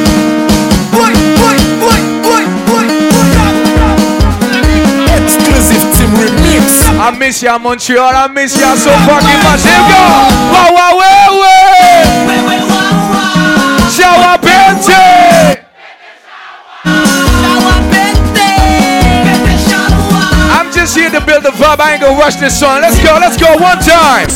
I 7.02 7.10
miss 7.18 7.42
ya 7.42 7.58
Montreal, 7.58 8.14
I 8.14 8.28
miss 8.28 8.54
ya 8.54 8.76
so 8.78 8.94
fucking 9.10 9.42
much. 9.42 9.66
Here 9.66 9.74
we 9.74 9.90
go. 9.90 10.06
Wow, 10.54 10.70
wow, 10.70 10.94
wow, 11.02 11.34
wow. 11.42 12.06
Shower 13.90 14.38
Bente. 14.38 15.66
I'm 20.54 20.70
just 20.72 20.94
here 20.96 21.10
to 21.10 21.22
build 21.26 21.42
the 21.42 21.50
vibe. 21.58 21.82
I 21.82 21.94
ain't 21.94 22.02
gonna 22.06 22.20
rush 22.20 22.36
this 22.36 22.60
song. 22.60 22.82
Let's 22.82 23.02
go, 23.02 23.18
let's 23.18 23.36
go 23.36 23.50
one 23.58 23.82
time. 23.82 24.30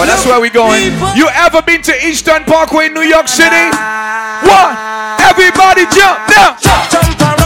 Oh, 0.00 0.06
that's 0.08 0.24
where 0.24 0.40
we 0.40 0.48
going. 0.48 0.96
You 1.14 1.28
ever 1.36 1.60
been 1.60 1.82
to 1.82 1.92
Eastern 2.06 2.44
Parkway, 2.44 2.86
in 2.86 2.94
New 2.94 3.04
York 3.04 3.28
City? 3.28 3.68
One. 4.48 4.76
Everybody 5.20 5.84
jump 5.92 6.24
now. 6.32 6.56
Jump 6.56 7.20
around 7.20 7.39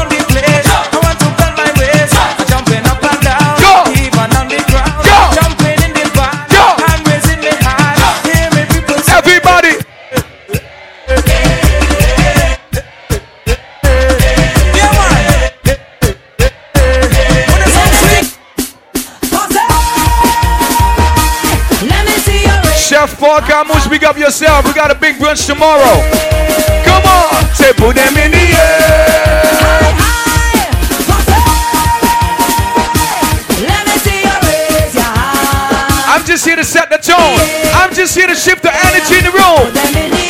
your 23.05 23.19
ring. 23.19 23.19
Chef 23.19 23.19
Paul 23.19 23.41
big 23.91 24.05
up 24.05 24.17
yourself. 24.17 24.65
We 24.67 24.73
got 24.73 24.91
a 24.91 24.95
big 24.95 25.17
brunch 25.17 25.47
tomorrow. 25.47 26.03
Come 26.85 27.05
on. 27.05 27.45
Say 27.55 27.73
put 27.73 27.97
them 27.97 28.17
in 28.17 28.31
the 28.31 28.39
air. 28.39 29.93
Let 33.61 33.87
me 33.87 33.97
see 34.01 34.23
your 34.25 34.39
raise 34.43 34.95
your 34.95 35.05
hand. 35.05 36.11
I'm 36.11 36.25
just 36.25 36.45
here 36.45 36.57
to 36.57 36.65
set 36.65 36.91
the 36.91 36.99
tone. 36.99 37.39
I'm 37.75 37.93
just 37.95 38.17
here 38.17 38.27
to 38.27 38.35
shift 38.35 38.63
the 38.63 38.73
energy 38.73 39.19
in 39.19 39.25
the 39.25 39.33
room. 39.33 39.71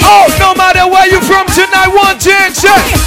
Oh, 0.05 0.27
no 0.39 0.55
matter 0.55 0.87
where 0.87 1.09
you 1.09 1.21
from 1.21 1.47
tonight, 1.55 1.89
one 1.89 2.19
chance. 2.19 2.63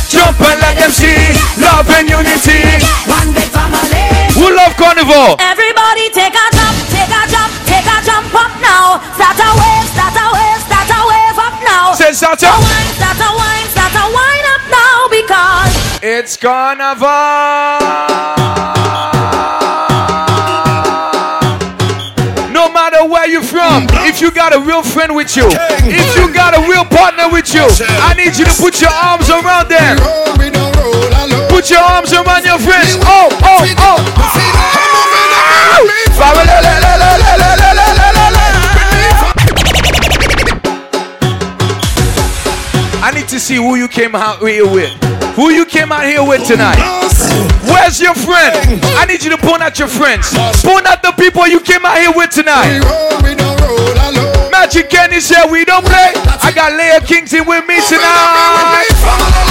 Jump 0.10 0.40
and 0.42 0.60
let 0.62 0.78
them 0.78 0.92
see 0.92 1.18
love 1.62 1.90
and 1.92 2.10
unity. 2.10 2.64
One 3.06 3.34
big 3.34 3.50
family. 3.52 4.08
Who 4.34 4.56
love 4.56 4.76
carnival? 4.78 5.36
Everybody 5.40 6.10
take 6.14 6.34
a 6.34 6.57
take 6.98 7.14
a 7.14 7.22
jump, 7.30 7.54
take 7.70 7.86
a 7.86 7.98
jump 8.02 8.34
up 8.34 8.54
now. 8.62 8.98
Start 9.14 9.38
a 9.38 9.50
wave, 9.62 9.88
start 9.94 10.18
a 10.18 10.26
wave, 10.34 10.62
start 10.66 10.90
a 10.90 11.00
wave 11.06 11.38
up 11.38 11.56
now. 11.62 11.94
Say 11.94 12.12
start 12.14 12.42
a 12.42 12.50
up. 12.50 12.58
wine, 12.66 12.90
start 12.98 13.20
a 13.22 13.30
wine, 13.38 13.68
start 13.70 13.94
a 13.94 14.06
wine 14.18 14.46
up 14.54 14.64
now 14.74 14.98
because 15.14 15.74
It's 16.02 16.34
carnival. 16.38 18.18
No 22.52 22.72
matter 22.74 23.06
where 23.06 23.28
you 23.30 23.44
from, 23.44 23.86
if 24.10 24.22
you 24.22 24.32
got 24.32 24.54
a 24.56 24.60
real 24.60 24.82
friend 24.82 25.16
with 25.16 25.36
you, 25.38 25.46
if 25.86 26.10
you 26.18 26.34
got 26.34 26.58
a 26.58 26.62
real 26.68 26.86
partner 26.86 27.30
with 27.30 27.54
you, 27.54 27.66
I 28.02 28.14
need 28.18 28.36
you 28.38 28.46
to 28.46 28.56
put 28.58 28.82
your 28.82 28.90
arms 28.92 29.30
around 29.30 29.70
them. 29.70 29.98
Put 31.50 31.70
your 31.70 31.82
arms 31.82 32.14
around 32.14 32.46
your 32.46 32.60
friends. 32.60 32.98
Oh, 33.02 33.30
oh, 33.44 33.66
oh. 33.78 34.27
See 43.48 43.56
who 43.56 43.76
you 43.76 43.88
came 43.88 44.14
out 44.14 44.46
here 44.46 44.68
with. 44.68 44.92
Who 45.40 45.52
you 45.52 45.66
came 45.66 45.90
out 45.90 46.04
here 46.04 46.22
with 46.22 46.46
tonight? 46.46 46.84
Where's 47.64 48.02
your 48.02 48.14
friend? 48.14 48.84
I 49.00 49.06
need 49.08 49.24
you 49.24 49.30
to 49.30 49.38
point 49.38 49.64
out 49.64 49.80
your 49.80 49.88
friends. 49.88 50.34
Point 50.62 50.86
out 50.86 51.02
the 51.02 51.14
people 51.14 51.48
you 51.48 51.62
came 51.62 51.86
out 51.86 51.98
here 51.98 52.12
with 52.12 52.32
tonight. 52.32 52.84
Magic 54.52 54.90
Kenny 54.90 55.22
said 55.22 55.50
we 55.50 55.64
don't 55.64 55.86
play. 55.86 56.12
I 56.44 56.52
got 56.54 56.74
Leia 56.74 57.00
Kingston 57.08 57.48
with 57.48 57.66
me 57.66 57.80
tonight. 57.88 59.48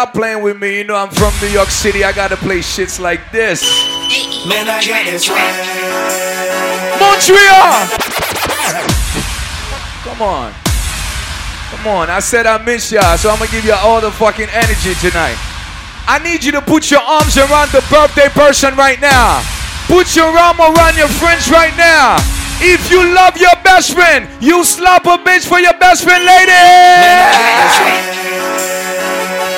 Stop 0.00 0.14
playing 0.14 0.42
with 0.42 0.58
me. 0.58 0.78
You 0.78 0.84
know 0.84 0.96
I'm 0.96 1.10
from 1.10 1.30
New 1.42 1.52
York 1.52 1.68
City. 1.68 2.04
I 2.04 2.12
gotta 2.12 2.34
play 2.34 2.60
shits 2.60 2.98
like 2.98 3.20
this. 3.32 3.60
Man, 4.48 4.64
I 4.64 4.80
got 4.80 5.04
this 5.04 5.28
right. 5.28 5.52
Montreal! 6.96 7.84
Come 10.00 10.24
on. 10.24 10.56
Come 11.68 11.86
on. 11.86 12.08
I 12.08 12.20
said 12.20 12.46
I 12.46 12.56
miss 12.64 12.90
y'all, 12.90 13.18
so 13.18 13.28
I'm 13.28 13.36
gonna 13.36 13.50
give 13.50 13.66
you 13.66 13.74
all 13.74 14.00
the 14.00 14.10
fucking 14.10 14.48
energy 14.48 14.94
tonight. 15.04 15.36
I 16.08 16.18
need 16.24 16.44
you 16.44 16.52
to 16.52 16.62
put 16.62 16.90
your 16.90 17.04
arms 17.04 17.36
around 17.36 17.68
the 17.68 17.84
birthday 17.92 18.32
person 18.32 18.74
right 18.76 18.98
now. 19.02 19.44
Put 19.84 20.16
your 20.16 20.32
arm 20.32 20.60
around 20.60 20.96
your 20.96 21.12
friends 21.20 21.50
right 21.50 21.76
now. 21.76 22.16
If 22.64 22.90
you 22.90 23.04
love 23.04 23.36
your 23.36 23.52
best 23.62 23.92
friend, 23.92 24.26
you 24.40 24.64
slap 24.64 25.04
a 25.04 25.20
bitch 25.20 25.46
for 25.46 25.60
your 25.60 25.76
best 25.76 26.04
friend, 26.04 26.24
lady. 26.24 26.56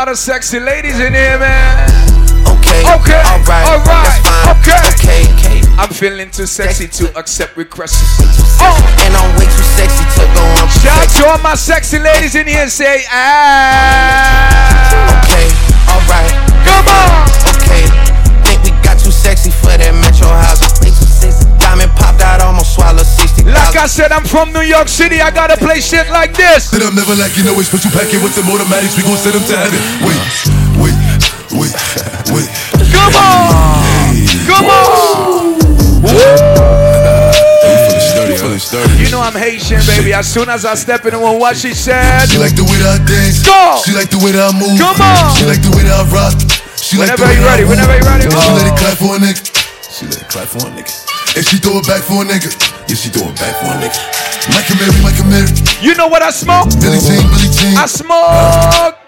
lot 0.00 0.08
of 0.08 0.16
sexy 0.16 0.58
ladies 0.58 0.98
in 0.98 1.12
here, 1.12 1.38
man. 1.38 1.84
Okay. 2.56 2.80
Okay. 2.96 3.20
Alright. 3.20 3.68
All 3.68 3.84
right. 3.84 4.00
That's 4.08 4.24
fine. 4.24 4.56
Okay. 4.56 4.80
Okay. 4.96 5.60
Okay. 5.60 5.60
I'm 5.76 5.90
feeling 5.90 6.30
too 6.30 6.46
sexy 6.46 6.88
to 6.88 7.14
accept 7.18 7.54
requests. 7.58 8.18
And 9.04 9.14
I'm 9.14 9.38
way 9.38 9.44
too 9.44 9.68
sexy 9.76 10.04
to 10.16 10.24
go 10.32 10.40
on. 10.56 10.68
Shout 10.80 11.04
out 11.04 11.10
to 11.20 11.26
all 11.28 11.38
my 11.40 11.54
sexy 11.54 11.98
ladies 11.98 12.34
in 12.34 12.46
here 12.46 12.62
and 12.62 12.70
say, 12.70 13.04
ah. 13.10 14.59
I 23.80 23.88
said, 23.88 24.12
I'm 24.12 24.28
from 24.28 24.52
New 24.52 24.60
York 24.60 24.92
City. 24.92 25.24
I 25.24 25.32
gotta 25.32 25.56
play 25.56 25.80
shit 25.80 26.04
like 26.12 26.36
this. 26.36 26.68
Said 26.68 26.84
I'm 26.84 26.92
never 26.92 27.16
like 27.16 27.32
you 27.40 27.48
know 27.48 27.56
it's 27.56 27.72
special 27.72 27.88
packet 27.88 28.20
with 28.20 28.36
the 28.36 28.44
automatics. 28.44 28.92
We 28.92 29.08
gon' 29.08 29.16
send 29.16 29.40
them 29.40 29.44
to 29.48 29.56
heaven. 29.56 29.80
Wait, 30.04 30.20
wait, 30.76 30.92
wait, 31.56 31.72
wait. 32.28 32.48
Come 32.92 33.16
on, 33.16 33.80
come 34.44 34.68
on. 34.68 35.56
You 39.00 39.08
know 39.08 39.24
I'm 39.24 39.32
Haitian, 39.32 39.80
baby. 39.88 40.12
As 40.12 40.28
soon 40.28 40.52
as 40.52 40.68
I 40.68 40.76
step 40.76 41.08
in 41.08 41.16
the 41.16 41.18
room, 41.18 41.40
what 41.40 41.56
she 41.56 41.72
said. 41.72 42.28
She 42.28 42.36
like 42.36 42.52
the 42.52 42.68
way 42.68 42.76
that 42.84 43.00
I 43.00 43.04
dance. 43.08 43.40
Go. 43.40 43.80
She 43.80 43.96
like 43.96 44.12
the 44.12 44.20
way 44.20 44.36
that 44.36 44.44
I 44.44 44.52
move. 44.60 44.76
Come 44.76 45.00
on. 45.00 45.32
She 45.40 45.48
like 45.48 45.64
the 45.64 45.72
way 45.72 45.88
that 45.88 45.96
I 45.96 46.04
rock. 46.12 46.36
She 46.76 47.00
like 47.00 47.16
the 47.16 47.24
way 47.24 47.32
you 47.32 47.48
that 47.48 47.56
ready, 47.56 47.64
whenever 47.64 47.96
you 47.96 48.04
ready, 48.04 48.28
She 48.28 48.52
let 48.52 48.68
it 48.68 48.76
clap 48.76 49.00
for 49.00 49.16
a 49.16 49.18
nigga. 49.24 49.40
She 49.88 50.04
let 50.04 50.20
it 50.20 50.28
clap 50.28 50.52
for 50.52 50.68
a 50.68 50.70
nigga. 50.76 50.92
And 51.32 51.46
she 51.48 51.56
throw 51.56 51.80
it 51.80 51.88
back 51.88 52.04
for 52.04 52.20
a 52.20 52.28
nigga. 52.28 52.79
Yeah, 52.90 52.98
she 52.98 53.06
throw 53.14 53.30
it 53.30 53.38
back 53.38 53.54
for 53.62 53.70
a 53.70 53.78
nigga. 53.78 54.02
Michael 54.50 54.74
Mary, 54.82 54.98
Michael 54.98 55.30
Mary. 55.30 55.46
You 55.78 55.94
know 55.94 56.10
what 56.10 56.26
I 56.26 56.34
smoke? 56.34 56.74
Billy 56.82 56.98
Jean, 56.98 57.22
Billy 57.22 57.46
Jean. 57.54 57.78
I 57.78 57.86
smoke. 57.86 58.98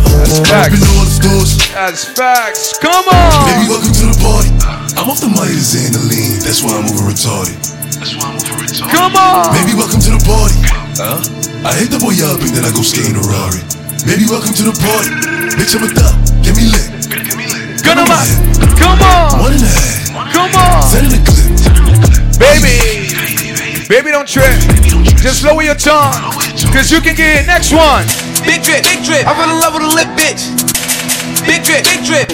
That's 0.00 0.40
facts. 0.40 0.72
Rapping 0.72 0.80
all 0.80 1.04
the 1.04 1.12
stores. 1.12 1.52
That's 1.68 2.08
facts. 2.08 2.80
Come 2.80 3.04
on. 3.12 3.44
Baby, 3.44 3.68
welcome 3.68 3.92
to 3.92 4.08
the 4.08 4.16
party. 4.24 4.48
I'm 4.96 5.04
off 5.12 5.20
the 5.20 5.28
Myers 5.28 5.76
and 5.76 5.92
the 5.92 6.00
lean. 6.08 6.40
That's 6.40 6.64
why 6.64 6.72
I'm 6.80 6.88
over 6.88 7.12
retarded. 7.12 7.60
That's 8.00 8.16
why 8.16 8.32
I'm 8.32 8.40
over 8.40 8.64
retarded. 8.64 8.88
Come 8.88 9.20
on. 9.20 9.52
Baby, 9.52 9.76
welcome 9.76 10.00
to 10.00 10.16
the 10.16 10.22
party. 10.24 10.56
Huh? 10.96 11.20
I 11.68 11.76
hit 11.76 11.92
the 11.92 12.00
boy 12.00 12.16
up 12.24 12.40
and 12.40 12.56
then 12.56 12.64
I 12.64 12.72
go 12.72 12.80
skating 12.80 13.20
a 13.20 13.24
Rari. 13.28 13.60
Baby, 14.08 14.24
welcome 14.32 14.56
to 14.56 14.64
the 14.64 14.72
party. 14.80 15.12
Bitch, 15.60 15.76
I'm 15.76 15.84
a 15.84 15.92
thug. 15.92 16.16
Get 16.40 16.56
me 16.56 16.72
lit. 16.72 16.88
Come 17.84 18.00
on. 18.00 18.24
Come 18.80 18.96
on. 18.96 19.44
One 19.44 19.52
and 19.52 19.60
a 19.60 19.68
half. 19.68 20.32
Come 20.32 20.56
on. 20.56 20.80
Send 20.88 21.12
in 21.12 21.20
the 21.20 21.22
clip. 21.28 22.11
Baby. 22.42 23.06
Baby, 23.88 24.10
don't 24.10 24.26
trip. 24.26 24.50
Just 25.22 25.44
lower 25.44 25.62
your 25.62 25.74
tongue. 25.76 26.12
Cause 26.74 26.90
you 26.90 27.00
can 27.00 27.14
get 27.14 27.42
it. 27.42 27.46
Next 27.46 27.72
one. 27.72 28.04
Big 28.44 28.62
drip, 28.62 28.82
big 28.82 29.04
drip. 29.04 29.26
I 29.26 29.34
fell 29.38 29.50
in 29.54 29.60
love 29.60 29.74
with 29.74 29.86
a 29.86 29.92
lip 29.94 30.08
bitch. 30.18 30.50
Big 31.46 31.62
drip, 31.62 31.84
big 31.84 32.02
drip. 32.02 32.28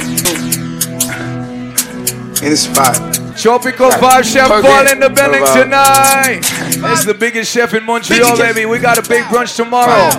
In 2.43 2.51
the 2.51 2.57
spot. 2.57 2.97
Tropical 3.37 3.91
Five 3.93 4.25
Chef 4.27 4.51
Okay. 4.51 4.67
Ball 4.67 4.91
in 4.93 5.01
the 5.01 5.11
building 5.11 5.43
Alright. 5.43 6.43
tonight. 6.43 6.93
It's 6.93 7.05
the 7.05 7.15
biggest 7.15 7.53
chef 7.53 7.75
in 7.75 7.85
Montreal, 7.85 8.37
baby. 8.37 8.65
We 8.67 8.79
got 8.79 8.99
a 8.99 9.09
big 9.09 9.25
brunch 9.25 9.55
tomorrow. 9.57 10.11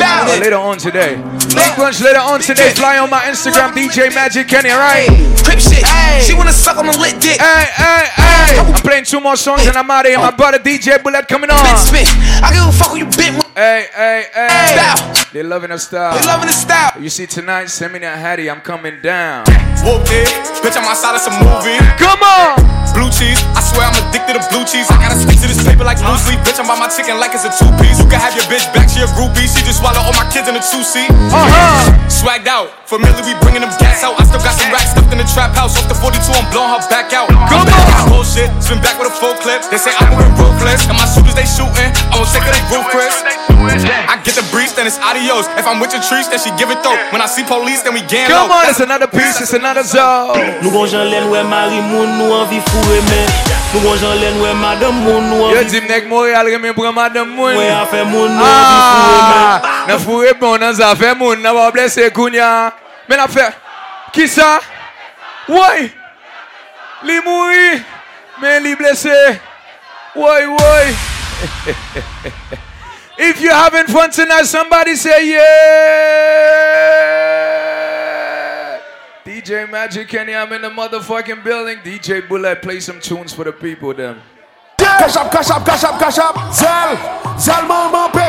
Uh, 0.00 0.38
later 0.40 0.56
on 0.56 0.78
today. 0.78 1.16
Big 1.54 1.78
lunch 1.78 2.00
later 2.00 2.18
on 2.18 2.40
today. 2.40 2.70
Fly 2.74 2.98
on 2.98 3.10
my 3.10 3.22
Instagram, 3.24 3.72
DJ 3.72 4.14
Magic 4.14 4.48
Kenny, 4.48 4.70
right? 4.70 5.08
Crip 5.44 5.58
shit. 5.58 5.84
She 6.22 6.34
wanna 6.34 6.52
suck 6.52 6.78
on 6.78 6.86
the 6.86 6.98
lit 6.98 7.20
dick. 7.20 7.40
Hey, 7.40 7.66
hey, 7.74 8.06
hey. 8.14 8.58
I'm 8.58 8.80
playing 8.82 9.04
two 9.04 9.20
more 9.20 9.36
songs 9.36 9.66
and 9.66 9.76
I'm 9.76 9.90
out 9.90 10.06
of 10.06 10.10
here. 10.10 10.18
My 10.18 10.30
brother 10.30 10.58
DJ 10.58 11.02
Bullet 11.02 11.28
coming 11.28 11.50
on. 11.50 11.58
Spit, 11.78 12.06
spit. 12.06 12.42
I 12.42 12.52
give 12.52 12.66
a 12.66 12.72
fuck 12.72 12.90
who 12.90 12.98
you 12.98 13.06
bit. 13.06 13.43
Hey, 13.54 13.86
hey, 13.94 14.26
hey. 14.34 14.74
Style. 14.74 15.30
They 15.30 15.46
loving 15.46 15.70
the 15.70 15.78
style. 15.78 16.18
They 16.18 16.26
loving 16.26 16.50
the 16.50 16.58
style. 16.58 16.98
You 16.98 17.06
see 17.06 17.22
tonight, 17.30 17.70
send 17.70 17.92
me 17.94 18.02
that 18.02 18.18
Hattie. 18.18 18.50
I'm 18.50 18.58
coming 18.58 18.98
down. 18.98 19.46
Whooped 19.86 20.10
it. 20.10 20.26
Bitch, 20.58 20.74
I'm 20.74 20.82
outside 20.82 21.14
of 21.14 21.22
some 21.22 21.38
movie. 21.38 21.78
Come 21.94 22.18
on. 22.18 22.58
Blue 22.98 23.10
cheese. 23.14 23.38
I 23.54 23.62
swear 23.62 23.86
I'm 23.86 23.94
addicted 24.10 24.38
to 24.38 24.42
blue 24.50 24.66
cheese. 24.66 24.90
I 24.90 24.98
gotta 24.98 25.14
stick 25.14 25.38
to 25.38 25.46
this 25.46 25.62
paper 25.62 25.86
like 25.86 26.02
blue 26.02 26.18
sleep. 26.18 26.42
Bitch, 26.42 26.58
I'm 26.58 26.66
by 26.66 26.74
my 26.78 26.90
chicken 26.90 27.18
like 27.22 27.30
it's 27.30 27.46
a 27.46 27.50
two 27.54 27.70
piece. 27.78 27.98
You 27.98 28.06
can 28.10 28.18
have 28.18 28.34
your 28.34 28.46
bitch 28.50 28.66
back, 28.74 28.90
she 28.90 29.02
a 29.02 29.10
groupie. 29.14 29.46
She 29.46 29.62
just 29.62 29.82
swallow 29.82 30.02
all 30.02 30.14
my 30.18 30.26
kids 30.34 30.50
in 30.50 30.58
a 30.58 30.62
two 30.62 30.82
seat. 30.82 31.10
Uh-huh. 31.10 31.94
Swagged 32.10 32.50
out. 32.50 32.70
Familiar, 32.90 33.22
we 33.22 33.38
bringing 33.42 33.62
them 33.62 33.70
gas 33.78 34.02
out. 34.02 34.18
I 34.18 34.26
still 34.26 34.42
got 34.42 34.58
some 34.58 34.70
racks 34.74 34.94
stuffed 34.94 35.14
in 35.14 35.18
the 35.22 35.26
trap 35.30 35.54
house. 35.54 35.78
Off 35.78 35.86
the 35.86 35.98
42, 35.98 36.22
I'm 36.34 36.46
blowing 36.50 36.74
her 36.74 36.82
back 36.90 37.14
out. 37.14 37.30
Come 37.50 37.66
on. 37.66 38.10
Bullshit. 38.10 38.50
Spin 38.62 38.78
back 38.82 38.98
with 38.98 39.10
a 39.10 39.14
full 39.14 39.34
clip. 39.42 39.62
They 39.70 39.78
say 39.78 39.90
I'm 39.98 40.10
moving 40.14 40.34
ruthless. 40.38 40.86
And 40.86 40.98
my 40.98 41.06
shooters, 41.06 41.34
they 41.34 41.46
shooting. 41.46 41.90
I 42.10 42.18
won't 42.18 42.30
take 42.30 42.46
her, 42.46 42.54
they 42.54 42.62
roof, 42.70 42.86
Chris. 42.94 43.14
I 43.48 44.20
get 44.22 44.34
the 44.34 44.46
breeze, 44.50 44.72
then 44.74 44.86
it's 44.86 44.98
adios. 44.98 45.46
If 45.58 45.66
I'm 45.66 45.80
with 45.80 45.92
your 45.92 46.02
trees, 46.02 46.28
then 46.28 46.38
she 46.38 46.50
give 46.56 46.70
it 46.70 46.82
though. 46.82 46.96
When 47.12 47.20
I 47.20 47.26
see 47.26 47.44
police, 47.44 47.82
then 47.82 47.94
we 47.94 48.00
gang 48.00 48.28
Come 48.28 48.50
on, 48.50 48.68
it's 48.68 48.80
another 48.80 49.06
piece, 49.06 49.40
it's 49.40 49.52
another 49.52 49.82
zone. 49.82 50.60
Nou 50.62 50.70
gon 50.72 50.88
jan 50.88 51.08
len 51.10 51.28
wè 51.32 51.42
mari 51.48 51.80
moun, 51.84 52.16
nou 52.18 52.32
anvi 52.38 52.60
fure 52.68 53.00
men. 53.10 53.28
Nou 53.72 53.82
gon 53.84 53.98
jan 54.00 54.16
len 54.20 54.38
wè 54.42 54.52
madame 54.58 55.04
moun, 55.04 55.28
nou 55.28 55.48
anvi... 55.48 55.56
Yo 55.58 55.64
di 55.72 55.80
mnek 55.84 56.08
Montreal 56.08 56.50
remen 56.54 56.76
pran 56.76 56.94
madame 56.96 57.30
moun. 57.36 57.56
Wè 57.58 57.68
a 57.74 57.84
fè 57.90 58.04
moun, 58.08 58.32
nou 58.32 58.48
anvi 58.48 58.78
ah, 58.78 58.90
fure 58.94 59.22
men. 59.28 59.44
Nan 59.90 60.04
fure 60.06 60.34
bon 60.40 60.58
nan 60.62 60.76
zafè 60.78 61.14
moun, 61.18 61.42
nan 61.44 61.56
wap 61.58 61.74
blese 61.76 62.10
kounya. 62.16 62.50
Men 63.10 63.24
ap 63.26 63.32
fè, 63.34 63.50
ki 64.16 64.28
sa? 64.30 64.58
Woy! 65.52 65.90
Li 67.04 67.20
mouri, 67.24 67.82
men 68.40 68.62
li 68.64 68.76
blese. 68.80 69.18
Woy, 70.16 70.46
woy! 70.54 70.94
if 73.18 73.40
you're 73.40 73.52
having 73.52 73.86
fun 73.86 74.10
tonight, 74.10 74.44
somebody 74.44 74.96
say 74.96 75.30
yeah. 75.30 75.44
DJ 79.24 79.70
Magic 79.70 80.08
Kenny, 80.08 80.34
I'm 80.34 80.52
in 80.52 80.62
the 80.62 80.70
motherfucking 80.70 81.42
building. 81.44 81.78
DJ 81.78 82.28
Bullet, 82.28 82.62
play 82.62 82.80
some 82.80 83.00
tunes 83.00 83.32
for 83.32 83.44
the 83.44 83.52
people, 83.52 83.94
them. 83.94 84.20
Cash 84.76 85.16
up, 85.16 85.30
cash 85.30 85.50
up, 85.50 85.64
cash 85.64 85.84
up, 85.84 85.98
cash 85.98 86.18
up. 86.18 86.52
Zell, 87.40 87.66
maman, 87.66 88.10
paie 88.10 88.28